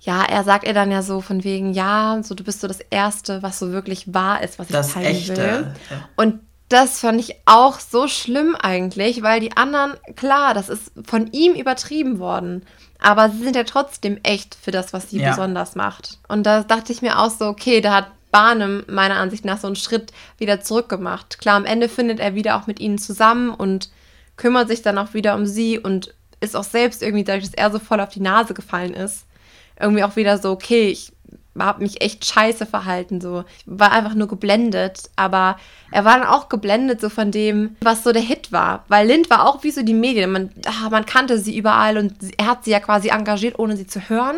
[0.00, 2.78] ja, er sagt ihr dann ja so von wegen, ja, so du bist so das
[2.78, 5.36] Erste, was so wirklich wahr ist, was ich Das teilen Echte.
[5.36, 5.74] will.
[6.14, 11.32] Und das fand ich auch so schlimm eigentlich, weil die anderen, klar, das ist von
[11.32, 12.66] ihm übertrieben worden.
[13.00, 15.30] Aber sie sind ja trotzdem echt für das, was sie Ja.
[15.30, 16.18] besonders macht.
[16.28, 19.66] Und da dachte ich mir auch so, okay, da hat Barnum meiner Ansicht nach so
[19.68, 21.38] einen Schritt wieder zurückgemacht.
[21.38, 23.88] Klar, am Ende findet er wieder auch mit ihnen zusammen und
[24.36, 27.70] kümmert sich dann auch wieder um sie und ist auch selbst irgendwie, dadurch, dass er
[27.70, 29.24] so voll auf die Nase gefallen ist,
[29.80, 31.12] irgendwie auch wieder so, okay, ich
[31.66, 33.44] habe mich echt scheiße verhalten, so.
[33.58, 35.58] Ich war einfach nur geblendet, aber
[35.90, 39.30] er war dann auch geblendet so von dem, was so der Hit war, weil Lind
[39.30, 42.64] war auch wie so die Medien, man, ah, man kannte sie überall und er hat
[42.64, 44.36] sie ja quasi engagiert, ohne sie zu hören,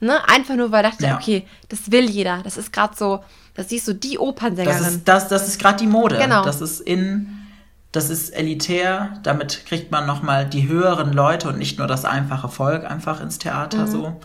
[0.00, 1.16] ne, einfach nur, weil er dachte, Ja.
[1.16, 3.20] okay, das will jeder, das ist gerade so,
[3.54, 4.78] das ist so die Opernsängerin.
[4.78, 6.16] Das ist, das, das ist gerade die Mode.
[6.18, 6.44] Genau.
[6.44, 7.34] Das ist in,
[7.90, 9.18] das ist elitär.
[9.24, 13.38] Damit kriegt man nochmal die höheren Leute und nicht nur das einfache Volk einfach ins
[13.38, 13.90] Theater Mhm.
[13.90, 14.16] so.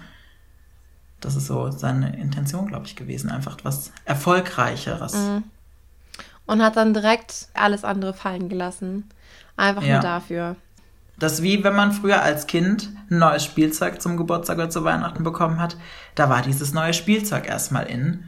[1.23, 3.29] Das ist so seine Intention, glaube ich, gewesen.
[3.31, 5.13] Einfach was Erfolgreicheres.
[5.13, 5.43] Mhm.
[6.45, 9.09] und hat dann direkt alles andere fallen gelassen.
[9.55, 9.93] Einfach Ja.
[9.93, 10.55] nur dafür.
[11.17, 14.83] Das ist wie wenn man früher als Kind ein neues Spielzeug zum Geburtstag oder zu
[14.83, 15.77] Weihnachten bekommen hat.
[16.15, 18.25] Da war dieses neue Spielzeug erstmal in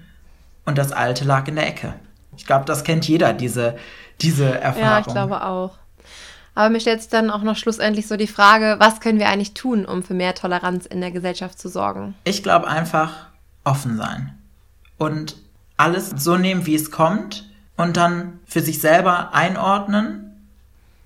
[0.66, 1.94] und das alte lag in der Ecke.
[2.38, 3.76] Ich glaube, das kennt jeder, diese,
[4.22, 4.88] diese Erfahrung.
[4.88, 5.78] Ja, ich glaube auch.
[6.56, 9.54] Aber mir stellt sich dann auch noch schlussendlich so die Frage, was können wir eigentlich
[9.54, 12.16] tun, um für mehr Toleranz in der Gesellschaft zu sorgen?
[12.24, 13.28] Ich glaube einfach
[13.66, 14.38] offen sein
[14.98, 15.36] und
[15.78, 20.48] alles so nehmen, wie es kommt und dann für sich selber einordnen.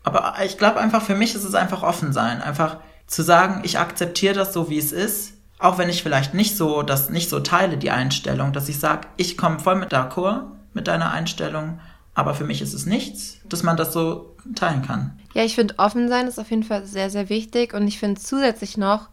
[0.03, 2.41] Aber ich glaube einfach, für mich ist es einfach offen sein.
[2.41, 5.33] Einfach zu sagen, ich akzeptiere das so, wie es ist.
[5.57, 9.07] Auch wenn ich vielleicht nicht so, das nicht so teile, die Einstellung, dass ich sage,
[9.17, 11.79] ich komme voll mit d'accord mit deiner Einstellung,
[12.19, 15.19] aber für mich ist es nichts, dass man das so teilen kann.
[15.34, 17.73] Ja, ich finde, offen sein ist auf jeden Fall sehr, sehr wichtig.
[17.73, 19.10] Und ich finde zusätzlich noch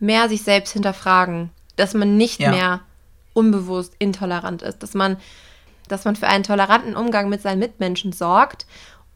[0.00, 1.50] mehr sich selbst hinterfragen.
[1.76, 2.50] Dass man nicht Ja.
[2.50, 2.80] mehr
[3.32, 4.82] unbewusst intolerant ist.
[4.82, 5.16] Dass man,
[5.88, 8.66] dass man für einen toleranten Umgang mit seinen Mitmenschen sorgt.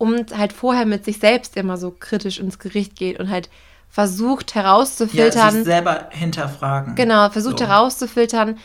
[0.00, 3.50] und halt vorher mit sich selbst immer so kritisch ins Gericht geht und halt
[3.88, 5.46] versucht herauszufiltern.
[5.46, 6.94] Ja, sich selber hinterfragen.
[6.94, 7.66] Genau, versucht so.
[7.66, 8.58] herauszufiltern,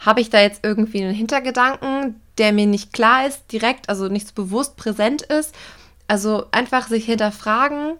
[0.00, 4.28] habe ich da jetzt irgendwie einen Hintergedanken, der mir nicht klar ist, direkt, also nicht
[4.28, 5.54] so bewusst präsent ist.
[6.08, 7.96] Also einfach sich hinterfragen,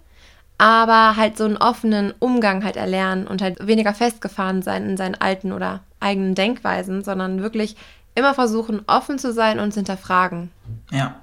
[0.59, 5.15] aber halt so einen offenen Umgang halt erlernen und halt weniger festgefahren sein in seinen
[5.15, 7.77] alten oder eigenen Denkweisen, sondern wirklich
[8.15, 10.51] immer versuchen, offen zu sein und zu hinterfragen.
[10.91, 11.17] Ja,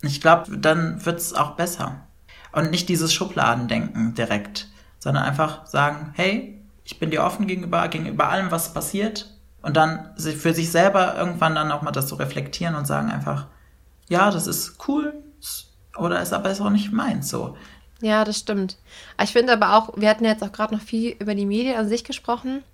[0.00, 2.00] ich glaube, dann wird es auch besser.
[2.52, 4.68] Und nicht dieses Schubladendenken direkt,
[4.98, 9.31] sondern einfach sagen, hey, ich bin dir offen gegenüber, gegenüber allem, was passiert
[9.62, 13.46] und dann für sich selber irgendwann dann auch mal das so reflektieren und sagen einfach,
[14.08, 15.14] ja, das ist cool
[15.96, 17.56] oder ist aber auch nicht meins so.
[18.00, 18.78] Ja, das stimmt.
[19.22, 21.88] Ich finde aber auch, wir hatten jetzt auch gerade noch viel über die Medien an
[21.88, 22.64] sich gesprochen.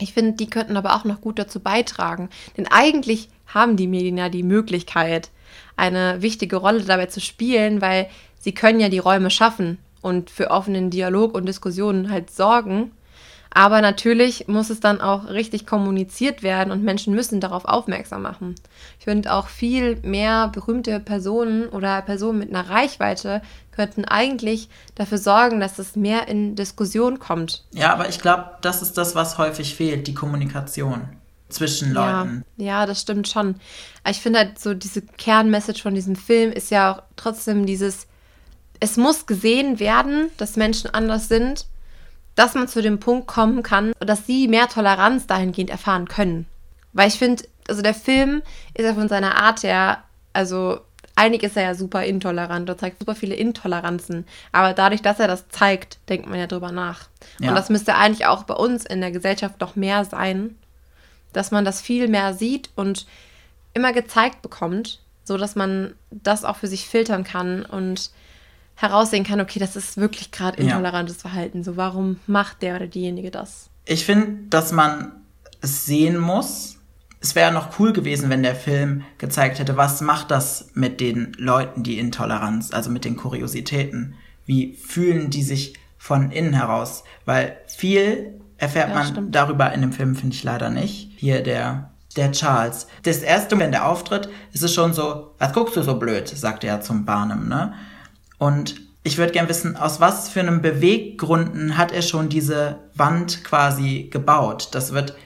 [0.00, 2.28] Ich finde, die könnten aber auch noch gut dazu beitragen.
[2.56, 5.30] Denn eigentlich haben die Medien ja die Möglichkeit,
[5.76, 10.50] eine wichtige Rolle dabei zu spielen, weil sie können ja die Räume schaffen und für
[10.50, 12.92] offenen Dialog und Diskussionen halt sorgen.
[13.50, 18.54] Aber natürlich muss es dann auch richtig kommuniziert werden und Menschen müssen darauf aufmerksam machen.
[18.98, 25.18] Ich finde auch viel mehr berühmte Personen oder Personen mit einer Reichweite könnten eigentlich dafür
[25.18, 27.64] sorgen, dass es mehr in Diskussion kommt.
[27.72, 31.08] Ja, aber ich glaube, das ist das, was häufig fehlt, die Kommunikation
[31.48, 32.44] zwischen Leuten.
[32.56, 33.56] Ja, ja, das stimmt schon.
[34.08, 38.06] Ich finde halt so diese Kernmessage von diesem Film ist ja auch trotzdem dieses,
[38.80, 41.66] es muss gesehen werden, dass Menschen anders sind
[42.38, 46.46] dass man zu dem Punkt kommen kann, dass sie mehr Toleranz dahingehend erfahren können.
[46.92, 48.42] Weil ich finde, also der Film
[48.74, 50.78] ist ja von seiner Art her, also
[51.16, 54.24] eigentlich ist er ja super intolerant, er zeigt super viele Intoleranzen.
[54.52, 57.08] Aber dadurch, dass er das zeigt, denkt man ja drüber nach.
[57.40, 57.48] Ja.
[57.48, 60.54] Und das müsste eigentlich auch bei uns in der Gesellschaft noch mehr sein,
[61.32, 63.06] dass man das viel mehr sieht und
[63.74, 68.12] immer gezeigt bekommt, so dass man das auch für sich filtern kann und
[68.78, 71.22] heraussehen kann, okay, das ist wirklich gerade intolerantes ja.
[71.22, 71.64] Verhalten.
[71.64, 73.70] So, warum macht der oder diejenige das?
[73.84, 75.12] Ich finde, dass man
[75.60, 76.76] es sehen muss.
[77.20, 81.32] Es wäre noch cool gewesen, wenn der Film gezeigt hätte, was macht das mit den
[81.36, 84.14] Leuten, die Intoleranz, also mit den Kuriositäten.
[84.46, 87.02] Wie fühlen die sich von innen heraus?
[87.24, 89.34] Weil viel erfährt ja, man stimmt.
[89.34, 91.10] darüber in dem Film, finde ich leider nicht.
[91.16, 92.86] Hier der der Charles.
[93.02, 96.28] Das erste Mal, wenn der auftritt, ist es schon so, was guckst du so blöd,
[96.28, 97.74] sagt er zum Barnum, ne?
[98.38, 103.44] Und ich würde gern wissen, aus was für einem Beweggründen hat er schon diese Wand
[103.44, 104.68] quasi gebaut?
[104.72, 105.16] Das wird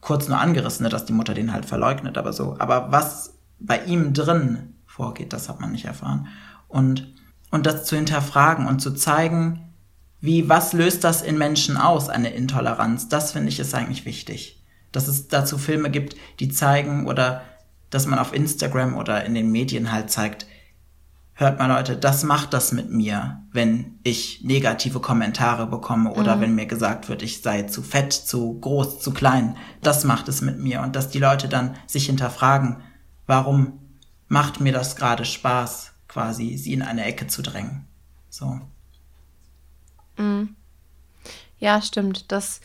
[0.00, 2.56] kurz nur angerissen, ne, dass die Mutter den halt verleugnet, aber so.
[2.58, 6.28] Aber was bei ihm drin vorgeht, das hat man nicht erfahren.
[6.68, 7.12] Und,
[7.50, 9.74] und das zu hinterfragen und zu zeigen,
[10.20, 13.08] wie, was löst das in Menschen aus, eine Intoleranz?
[13.08, 14.62] Das finde ich ist eigentlich wichtig.
[14.92, 17.42] Dass es dazu Filme gibt, die zeigen oder
[17.90, 20.45] dass man auf Instagram oder in den Medien halt zeigt,
[21.38, 26.40] hört mal Leute, das macht das mit mir, wenn ich negative Kommentare bekomme oder mhm.
[26.40, 29.56] wenn mir gesagt wird, ich sei zu fett, zu groß, zu klein.
[29.82, 32.78] Das macht es mit mir und dass die Leute dann sich hinterfragen,
[33.26, 33.80] warum
[34.28, 37.86] macht mir das gerade Spaß, quasi sie in eine Ecke zu drängen.
[38.30, 38.58] So.
[40.16, 40.56] Mhm.
[41.58, 42.32] Ja, stimmt.
[42.32, 42.62] Das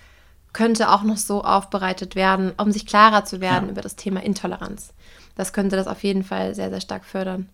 [0.53, 3.71] könnte auch noch so aufbereitet werden, um sich klarer zu werden ja.
[3.71, 4.93] über das Thema Intoleranz.
[5.35, 7.49] Das könnte das auf jeden Fall sehr, sehr stark fördern.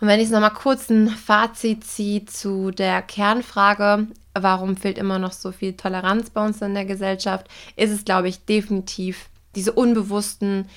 [0.00, 5.32] Und wenn ich nochmal kurz ein Fazit ziehe zu der Kernfrage, warum fehlt immer noch
[5.32, 10.68] so viel Toleranz bei uns in der Gesellschaft, ist es, glaube ich, definitiv diese unbewussten,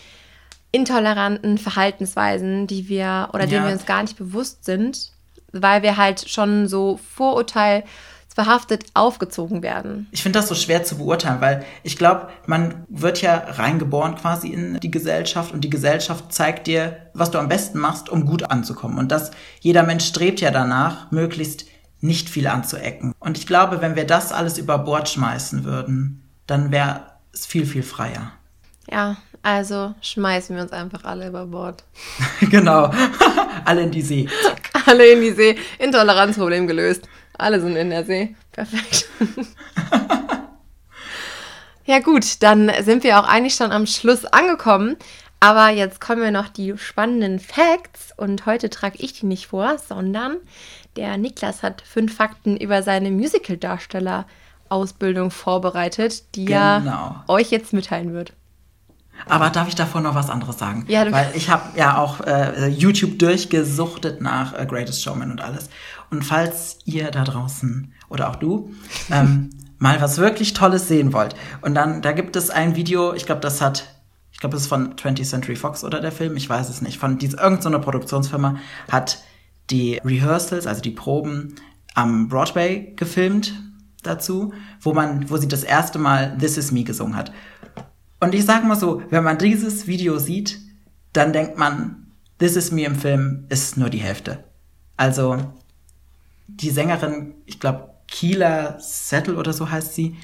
[0.72, 3.50] intoleranten Verhaltensweisen, die wir oder ja.
[3.50, 5.12] denen wir uns gar nicht bewusst sind,
[5.52, 7.84] weil wir halt schon so Vorurteil
[8.34, 10.08] verhaftet aufgezogen werden.
[10.12, 14.50] Ich finde das so schwer zu beurteilen, weil ich glaube, man wird ja reingeboren quasi
[14.50, 18.50] in die Gesellschaft und die Gesellschaft zeigt dir, was du am besten machst, um gut
[18.50, 18.98] anzukommen.
[18.98, 21.66] Und das, jeder Mensch strebt ja danach, möglichst
[22.02, 23.14] nicht viel anzuecken.
[23.20, 27.66] Und ich glaube, wenn wir das alles über Bord schmeißen würden, dann wäre es viel,
[27.66, 28.34] viel freier.
[28.92, 31.84] Ja, also schmeißen wir uns einfach alle über Bord.
[32.50, 32.92] genau.
[33.66, 34.28] alle in die See.
[34.86, 35.58] Alle in die See.
[35.80, 37.08] Intoleranzproblem gelöst.
[37.38, 38.36] Alle sind in der See.
[38.52, 39.08] Perfekt.
[41.86, 44.96] ja gut, dann sind wir auch eigentlich schon am Schluss angekommen.
[45.40, 49.78] Aber jetzt kommen wir noch die spannenden Facts und heute trage ich die nicht vor,
[49.78, 50.38] sondern
[50.96, 56.58] der Niklas hat fünf Fakten über seine Musical-Darsteller-Ausbildung vorbereitet, die genau.
[56.58, 58.32] er euch jetzt mitteilen wird.
[59.26, 60.86] Aber darf ich davor noch was anderes sagen?
[60.88, 65.70] Ja, Weil ich habe ja auch äh, YouTube durchgesuchtet nach äh, Greatest Showman und alles.
[66.12, 68.74] Und falls ihr da draußen oder auch du
[69.12, 69.50] ähm,
[69.80, 73.42] mal was wirklich Tolles sehen wollt und dann da gibt es ein Video, ich glaube,
[73.42, 73.86] das hat
[74.32, 76.98] ich glaube, es ist von 20th Century Fox oder der Film, ich weiß es nicht,
[76.98, 78.58] von dieser irgendeiner so Produktionsfirma
[78.92, 79.20] hat
[79.70, 81.56] die Rehearsals, also die Proben
[81.94, 83.54] am Broadway gefilmt
[84.02, 87.32] dazu, wo man, wo sie das erste Mal This Is Me gesungen hat.
[88.24, 90.58] Und ich sag mal so, wenn man dieses Video sieht,
[91.12, 92.08] dann denkt man,
[92.40, 94.46] This Is Me im Film ist nur die Hälfte.
[94.96, 95.40] Also
[96.48, 100.16] die Sängerin, ich glaube Keela Settle oder so heißt sie,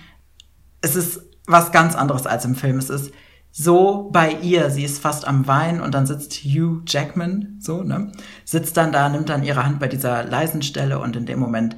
[0.80, 2.78] es ist was ganz anderes als im Film.
[2.78, 3.12] Es ist
[3.52, 8.14] so bei ihr, sie ist fast am Wein und dann sitzt Hugh Jackman, so, ne,
[8.46, 11.76] sitzt dann da, nimmt dann ihre Hand bei dieser leisen Stelle und in dem Moment,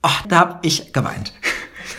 [0.00, 1.32] ach, da hab ich geweint.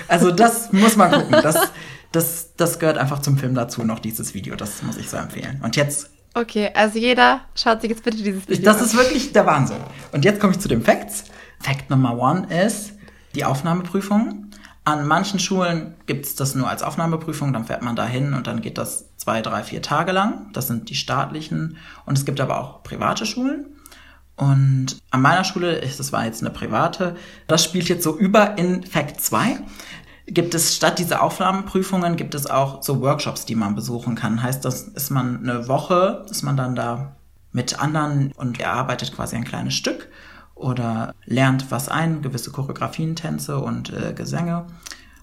[0.08, 1.39] Also das muss man gucken.
[1.43, 1.71] Das,
[2.13, 4.56] das, das gehört einfach zum Film dazu, noch dieses Video.
[4.56, 5.60] Das muss ich so empfehlen.
[5.63, 6.10] Und jetzt.
[6.34, 8.86] Okay, also jeder schaut sich jetzt bitte dieses Video Das an.
[8.86, 9.78] ist wirklich der Wahnsinn.
[10.12, 11.26] Und jetzt komme ich zu den Facts.
[11.60, 12.93] Fact Nummer one ist
[13.36, 14.47] die Aufnahmeprüfung.
[14.86, 18.47] An manchen Schulen gibt es das nur als Aufnahmeprüfung, dann fährt man da hin und
[18.47, 20.52] dann geht das zwei, drei, vier Tage lang.
[20.54, 21.78] Das sind die staatlichen.
[22.06, 23.67] Und es gibt aber auch private Schulen.
[24.36, 27.15] Und an meiner Schule, das war jetzt eine private,
[27.47, 29.60] das spielt jetzt so über in Fact 2
[30.28, 34.42] gibt es statt dieser Aufnahmeprüfungen gibt es auch so Workshops, die man besuchen kann.
[34.42, 37.16] Heißt, das ist man eine Woche, ist man dann da
[37.52, 40.10] mit anderen und erarbeitet quasi ein kleines Stück
[40.56, 44.66] oder lernt was ein, gewisse Choreografien, Tänze und äh, Gesänge.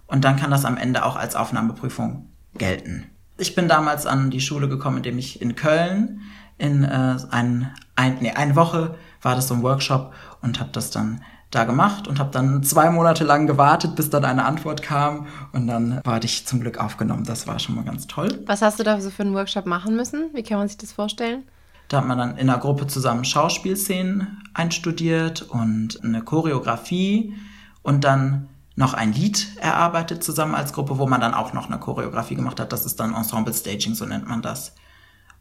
[0.07, 3.07] Und dann kann das am Ende auch als Aufnahmeprüfung gelten.
[3.39, 6.21] Ich bin damals an die Schule gekommen, indem ich in Köln
[6.59, 10.91] in äh, ein, ein, nee, eine Woche war das so ein Workshop und habe das
[10.91, 15.27] dann da gemacht und habe dann zwei Monate lang gewartet, bis dann eine Antwort kam
[15.53, 17.25] und dann war ich zum Glück aufgenommen.
[17.25, 18.43] Das war schon mal ganz toll.
[18.47, 20.31] Was hast du da so für einen Workshop machen müssen?
[20.33, 21.43] Wie kann man sich das vorstellen?
[21.89, 27.35] Da hat man dann in einer Gruppe zusammen Schauspielszenen einstudiert und eine Choreografie
[27.83, 31.81] und dann noch ein Lied erarbeitet zusammen als Gruppe, wo man dann auch noch eine
[31.81, 32.73] Choreografie gemacht hat.
[32.73, 34.73] Das ist dann Ensemble Staging, so nennt man das.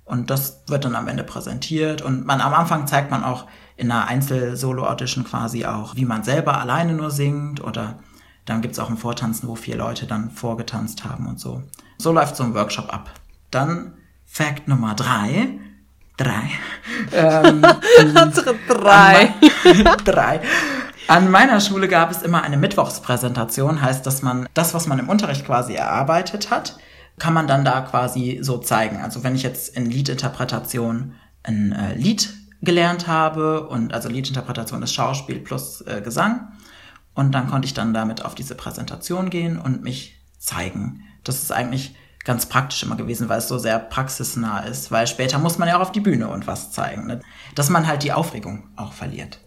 [0.10, 2.02] Und das wird dann am Ende präsentiert.
[2.02, 3.45] Und man am Anfang zeigt man auch
[3.78, 7.63] in einer Einzel-Solo-Audition quasi auch, wie man selber alleine nur singt.
[7.63, 8.00] Oder
[8.45, 11.63] dann gibt's auch ein Vortanzen, wo vier Leute dann vorgetanzt haben und so.
[11.98, 13.12] So läuft so ein Workshop ab.
[13.52, 13.93] Dann
[14.26, 15.60] Fact Nummer drei
[16.19, 16.52] drei.
[17.13, 17.62] Ähm,
[18.67, 19.34] drei.
[19.86, 20.41] An drei.
[21.08, 25.08] An meiner Schule gab es immer eine Mittwochspräsentation, heißt, dass man das, was man im
[25.08, 26.78] Unterricht quasi erarbeitet hat,
[27.19, 28.97] kann man dann da quasi so zeigen.
[28.97, 34.93] Also wenn ich jetzt in Liedinterpretation ein äh, Lied gelernt habe und also Liedinterpretation ist
[34.93, 36.51] Schauspiel plus äh, Gesang
[37.13, 41.03] und dann konnte ich dann damit auf diese Präsentation gehen und mich zeigen.
[41.23, 45.39] Das ist eigentlich ganz praktisch immer gewesen, weil es so sehr praxisnah ist, weil später
[45.39, 47.21] muss man ja auch auf die Bühne und was zeigen, ne?
[47.55, 49.39] dass man halt die Aufregung auch verliert.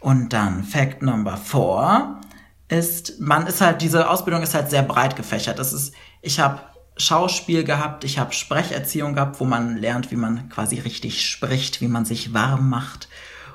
[0.00, 2.20] Und dann Fact Number Four
[2.68, 5.58] ist, man ist halt, diese Ausbildung ist halt sehr breit gefächert.
[5.58, 6.60] Das ist, ich habe
[6.96, 11.88] Schauspiel gehabt, ich habe Sprecherziehung gehabt, wo man lernt, wie man quasi richtig spricht, wie
[11.88, 13.08] man sich warm macht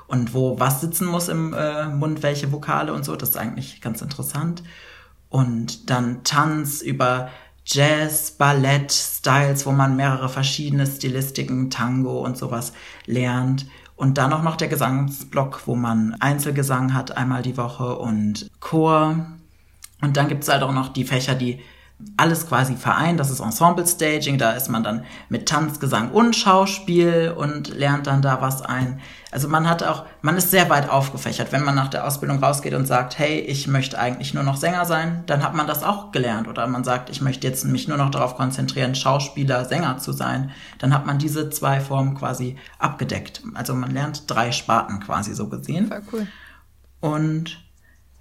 [0.06, 3.16] und wo was sitzen muss im äh, Mund, welche Vokale und so.
[3.16, 4.62] Das ist eigentlich ganz interessant.
[5.28, 7.28] Und dann Tanz über
[7.66, 12.72] Jazz, Ballett, Styles, wo man mehrere verschiedene Stilistiken, Tango und sowas
[13.06, 13.66] lernt.
[13.96, 19.26] Und dann auch noch der Gesangsblock, wo man Einzelgesang hat, einmal die Woche und Chor.
[20.00, 21.60] Und dann gibt's halt auch noch die Fächer, die
[22.16, 23.20] alles quasi vereint.
[23.20, 28.06] Das ist Ensemble Staging, da ist man dann mit Tanz, Gesang und Schauspiel und lernt
[28.06, 29.00] dann da was ein.
[29.34, 31.50] Also man hat auch, man ist sehr weit aufgefächert.
[31.50, 34.84] Wenn man nach der Ausbildung rausgeht und sagt, hey, ich möchte eigentlich nur noch Sänger
[34.84, 36.46] sein, dann hat man das auch gelernt.
[36.46, 40.52] Oder man sagt, ich möchte jetzt mich nur noch darauf konzentrieren, Schauspieler, Sänger zu sein,
[40.78, 43.42] dann hat man diese zwei Formen quasi abgedeckt.
[43.54, 45.88] Also man lernt drei Sparten quasi so gesehen.
[45.88, 46.26] Voll cool.
[47.00, 47.60] Und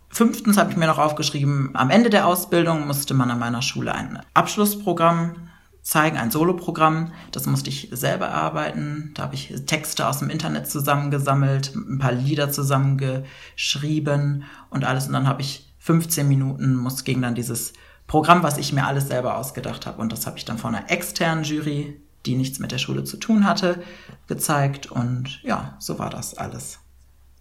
[0.09, 3.93] Fünftens habe ich mir noch aufgeschrieben, am Ende der Ausbildung musste man an meiner Schule
[3.93, 5.49] ein Abschlussprogramm
[5.83, 7.11] zeigen, ein Soloprogramm.
[7.31, 9.11] Das musste ich selber erarbeiten.
[9.13, 15.07] Da habe ich Texte aus dem Internet zusammengesammelt, ein paar Lieder zusammengeschrieben und alles.
[15.07, 17.73] Und dann habe ich 15 Minuten, muss gegen dann dieses
[18.07, 20.01] Programm, was ich mir alles selber ausgedacht habe.
[20.01, 23.17] Und das habe ich dann vor einer externen Jury, die nichts mit der Schule zu
[23.17, 23.83] tun hatte,
[24.27, 24.89] gezeigt.
[24.89, 26.79] Und ja, so war das alles.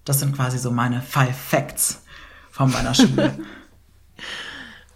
[0.05, 2.03] Das sind quasi so meine Five Facts
[2.51, 3.39] von meiner Schule.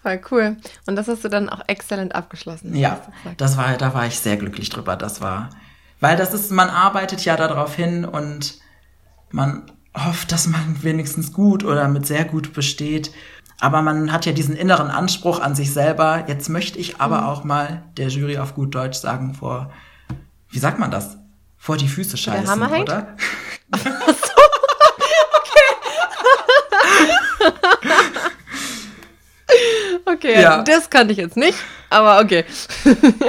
[0.06, 0.56] Voll cool.
[0.86, 2.76] Und das hast du dann auch exzellent abgeschlossen.
[2.76, 3.00] Ja,
[3.38, 4.94] das war, da war ich sehr glücklich drüber.
[4.94, 5.50] Das war,
[5.98, 8.60] weil das ist, man arbeitet ja darauf hin und
[9.32, 9.64] man
[9.96, 13.10] hofft, dass man wenigstens gut oder mit sehr gut besteht.
[13.58, 16.22] Aber man hat ja diesen inneren Anspruch an sich selber.
[16.28, 17.26] Jetzt möchte ich aber mhm.
[17.26, 19.72] auch mal der Jury auf gut Deutsch sagen vor,
[20.50, 21.16] wie sagt man das?
[21.56, 23.16] Vor die Füße scheißen, oder?
[30.30, 30.62] okay, ja.
[30.62, 31.58] das kannte ich jetzt nicht,
[31.90, 32.44] aber okay.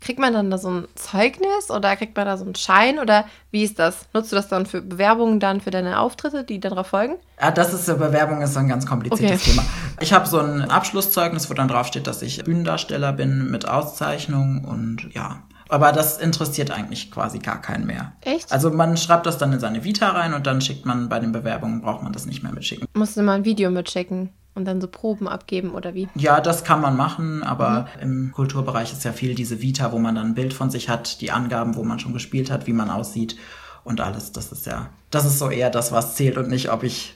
[0.00, 3.26] kriegt man dann da so ein Zeugnis oder kriegt man da so einen Schein oder
[3.50, 4.06] wie ist das?
[4.12, 7.16] Nutzt du das dann für Bewerbungen dann für deine Auftritte, die darauf folgen?
[7.40, 9.50] Ja, das ist Bewerbung ist so ein ganz kompliziertes Okay.
[9.50, 9.64] Thema.
[10.00, 15.14] Ich habe so ein Abschlusszeugnis, wo dann draufsteht, dass ich Bühnendarsteller bin mit Auszeichnung und
[15.14, 15.42] ja.
[15.68, 18.12] Aber das interessiert eigentlich quasi gar keinen mehr.
[18.22, 18.50] Echt?
[18.50, 21.30] Also man schreibt das dann in seine Vita rein und dann schickt man bei den
[21.30, 22.88] Bewerbungen, braucht man das nicht mehr mitschicken.
[22.94, 26.08] Musst du mal ein Video mitschicken und dann so Proben abgeben oder wie?
[26.14, 30.14] Ja, das kann man machen, aber im Kulturbereich ist ja viel diese Vita, wo man
[30.14, 32.90] dann ein Bild von sich hat, die Angaben, wo man schon gespielt hat, wie man
[32.90, 33.36] aussieht
[33.84, 34.32] und alles.
[34.32, 37.14] Das ist ja, das ist so eher das, was zählt und nicht, ob ich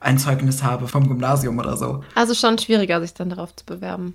[0.00, 2.04] ein Zeugnis habe vom Gymnasium oder so.
[2.14, 4.14] Also schon schwieriger, sich dann darauf zu bewerben.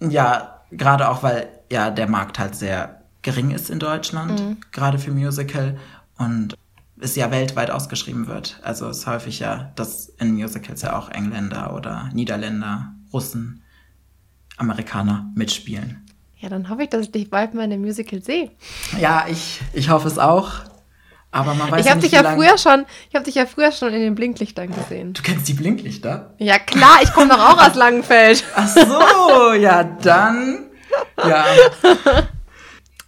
[0.00, 5.12] Ja, gerade auch, weil ja der Markt halt sehr gering ist in Deutschland, gerade für
[5.12, 5.78] Musical
[6.18, 6.56] und
[7.02, 8.60] es ja weltweit ausgeschrieben wird.
[8.62, 13.62] Also es ist häufig ja, dass in Musicals ja auch Engländer oder Niederländer, Russen,
[14.56, 16.06] Amerikaner mitspielen.
[16.38, 18.50] Ja, dann hoffe ich, dass ich dich bald mal in dem Musical sehe.
[19.00, 20.50] Ja, ich, ich hoffe es auch.
[21.30, 23.46] Aber man weiß Ich ja habe nicht, dich ja früher schon, ich habe dich ja
[23.46, 25.14] früher schon in den Blinklichtern gesehen.
[25.14, 26.34] Du kennst die Blinklichter?
[26.38, 28.44] Ja klar, ich komme doch auch aus Langenfeld.
[28.54, 30.66] Ach so, ja dann.
[31.26, 31.46] Ja,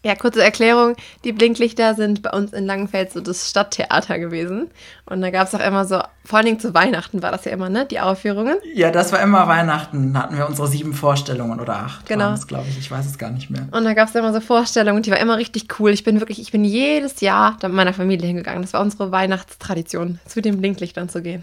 [0.04, 0.96] Ja, kurze Erklärung.
[1.24, 4.70] Die Blinklichter sind bei uns in Langenfeld so das Stadttheater gewesen.
[5.06, 7.52] Und da gab es auch immer so, vor allen Dingen zu Weihnachten war das ja
[7.52, 7.86] immer, ne?
[7.86, 8.58] Die Aufführungen.
[8.74, 10.12] ja, das war immer Weihnachten.
[10.12, 12.06] Da hatten wir unsere sieben Vorstellungen oder acht.
[12.06, 12.34] Genau.
[12.46, 12.78] glaube ich.
[12.78, 13.66] Ich weiß es gar nicht mehr.
[13.72, 15.90] Und da gab es immer so Vorstellungen, die war immer richtig cool.
[15.90, 18.60] Ich bin wirklich, ich bin jedes Jahr da mit meiner Familie hingegangen.
[18.60, 21.42] Das war unsere Weihnachtstradition, zu den Blinklichtern zu gehen.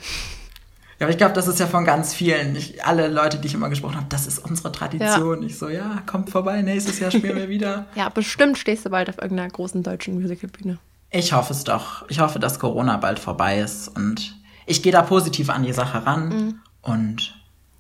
[1.02, 2.56] Ja, aber ich glaube, das ist ja von ganz vielen.
[2.56, 5.42] Ich, alle Leute, die ich immer gesprochen habe, das ist unsere Tradition.
[5.42, 7.88] Ich so, ja, kommt vorbei, nächstes Jahr spielen wir wieder.
[7.96, 10.78] Ja, bestimmt stehst du bald auf irgendeiner großen deutschen Musicalbühne.
[11.10, 12.08] Ich hoffe es doch.
[12.10, 14.38] Ich hoffe, dass Corona bald vorbei ist und
[14.68, 16.30] ich gehe da positiv an die Sache ran.
[16.30, 16.60] Mhm.
[16.84, 17.36] Und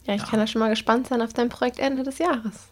[0.05, 2.69] Ja, ich kann da schon mal gespannt sein auf dein Projekt Ende des Jahres.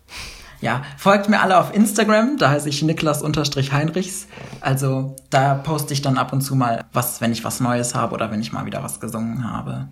[0.61, 4.25] ja, folgt mir alle auf Instagram, da heiße ich Niklas-Heinrichs.
[4.61, 8.15] Also da poste ich dann ab und zu mal was, wenn ich was Neues habe
[8.15, 9.89] oder wenn ich mal wieder was gesungen habe.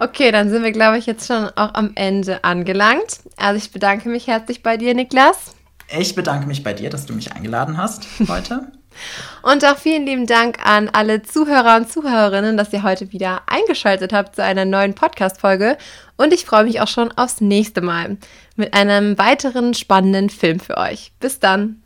[0.00, 3.20] Okay, dann sind wir, glaube ich, jetzt schon auch am Ende angelangt.
[3.36, 5.54] Also ich bedanke mich herzlich bei dir, Niklas.
[5.90, 8.70] Ich bedanke mich bei dir, dass du mich eingeladen hast heute.
[9.42, 14.12] Und auch vielen lieben Dank an alle Zuhörer und Zuhörerinnen, dass ihr heute wieder eingeschaltet
[14.12, 15.78] habt zu einer neuen Podcast-Folge.
[16.16, 18.16] Und ich freue mich auch schon aufs nächste Mal
[18.56, 21.12] mit einem weiteren spannenden Film für euch.
[21.20, 21.80] Bis dann.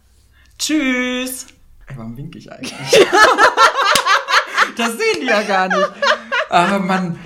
[0.58, 1.48] Tschüss.
[1.86, 2.72] Ey, warum winke ich eigentlich?
[4.78, 5.90] das sehen die ja gar nicht.
[6.48, 7.18] Aber Mann,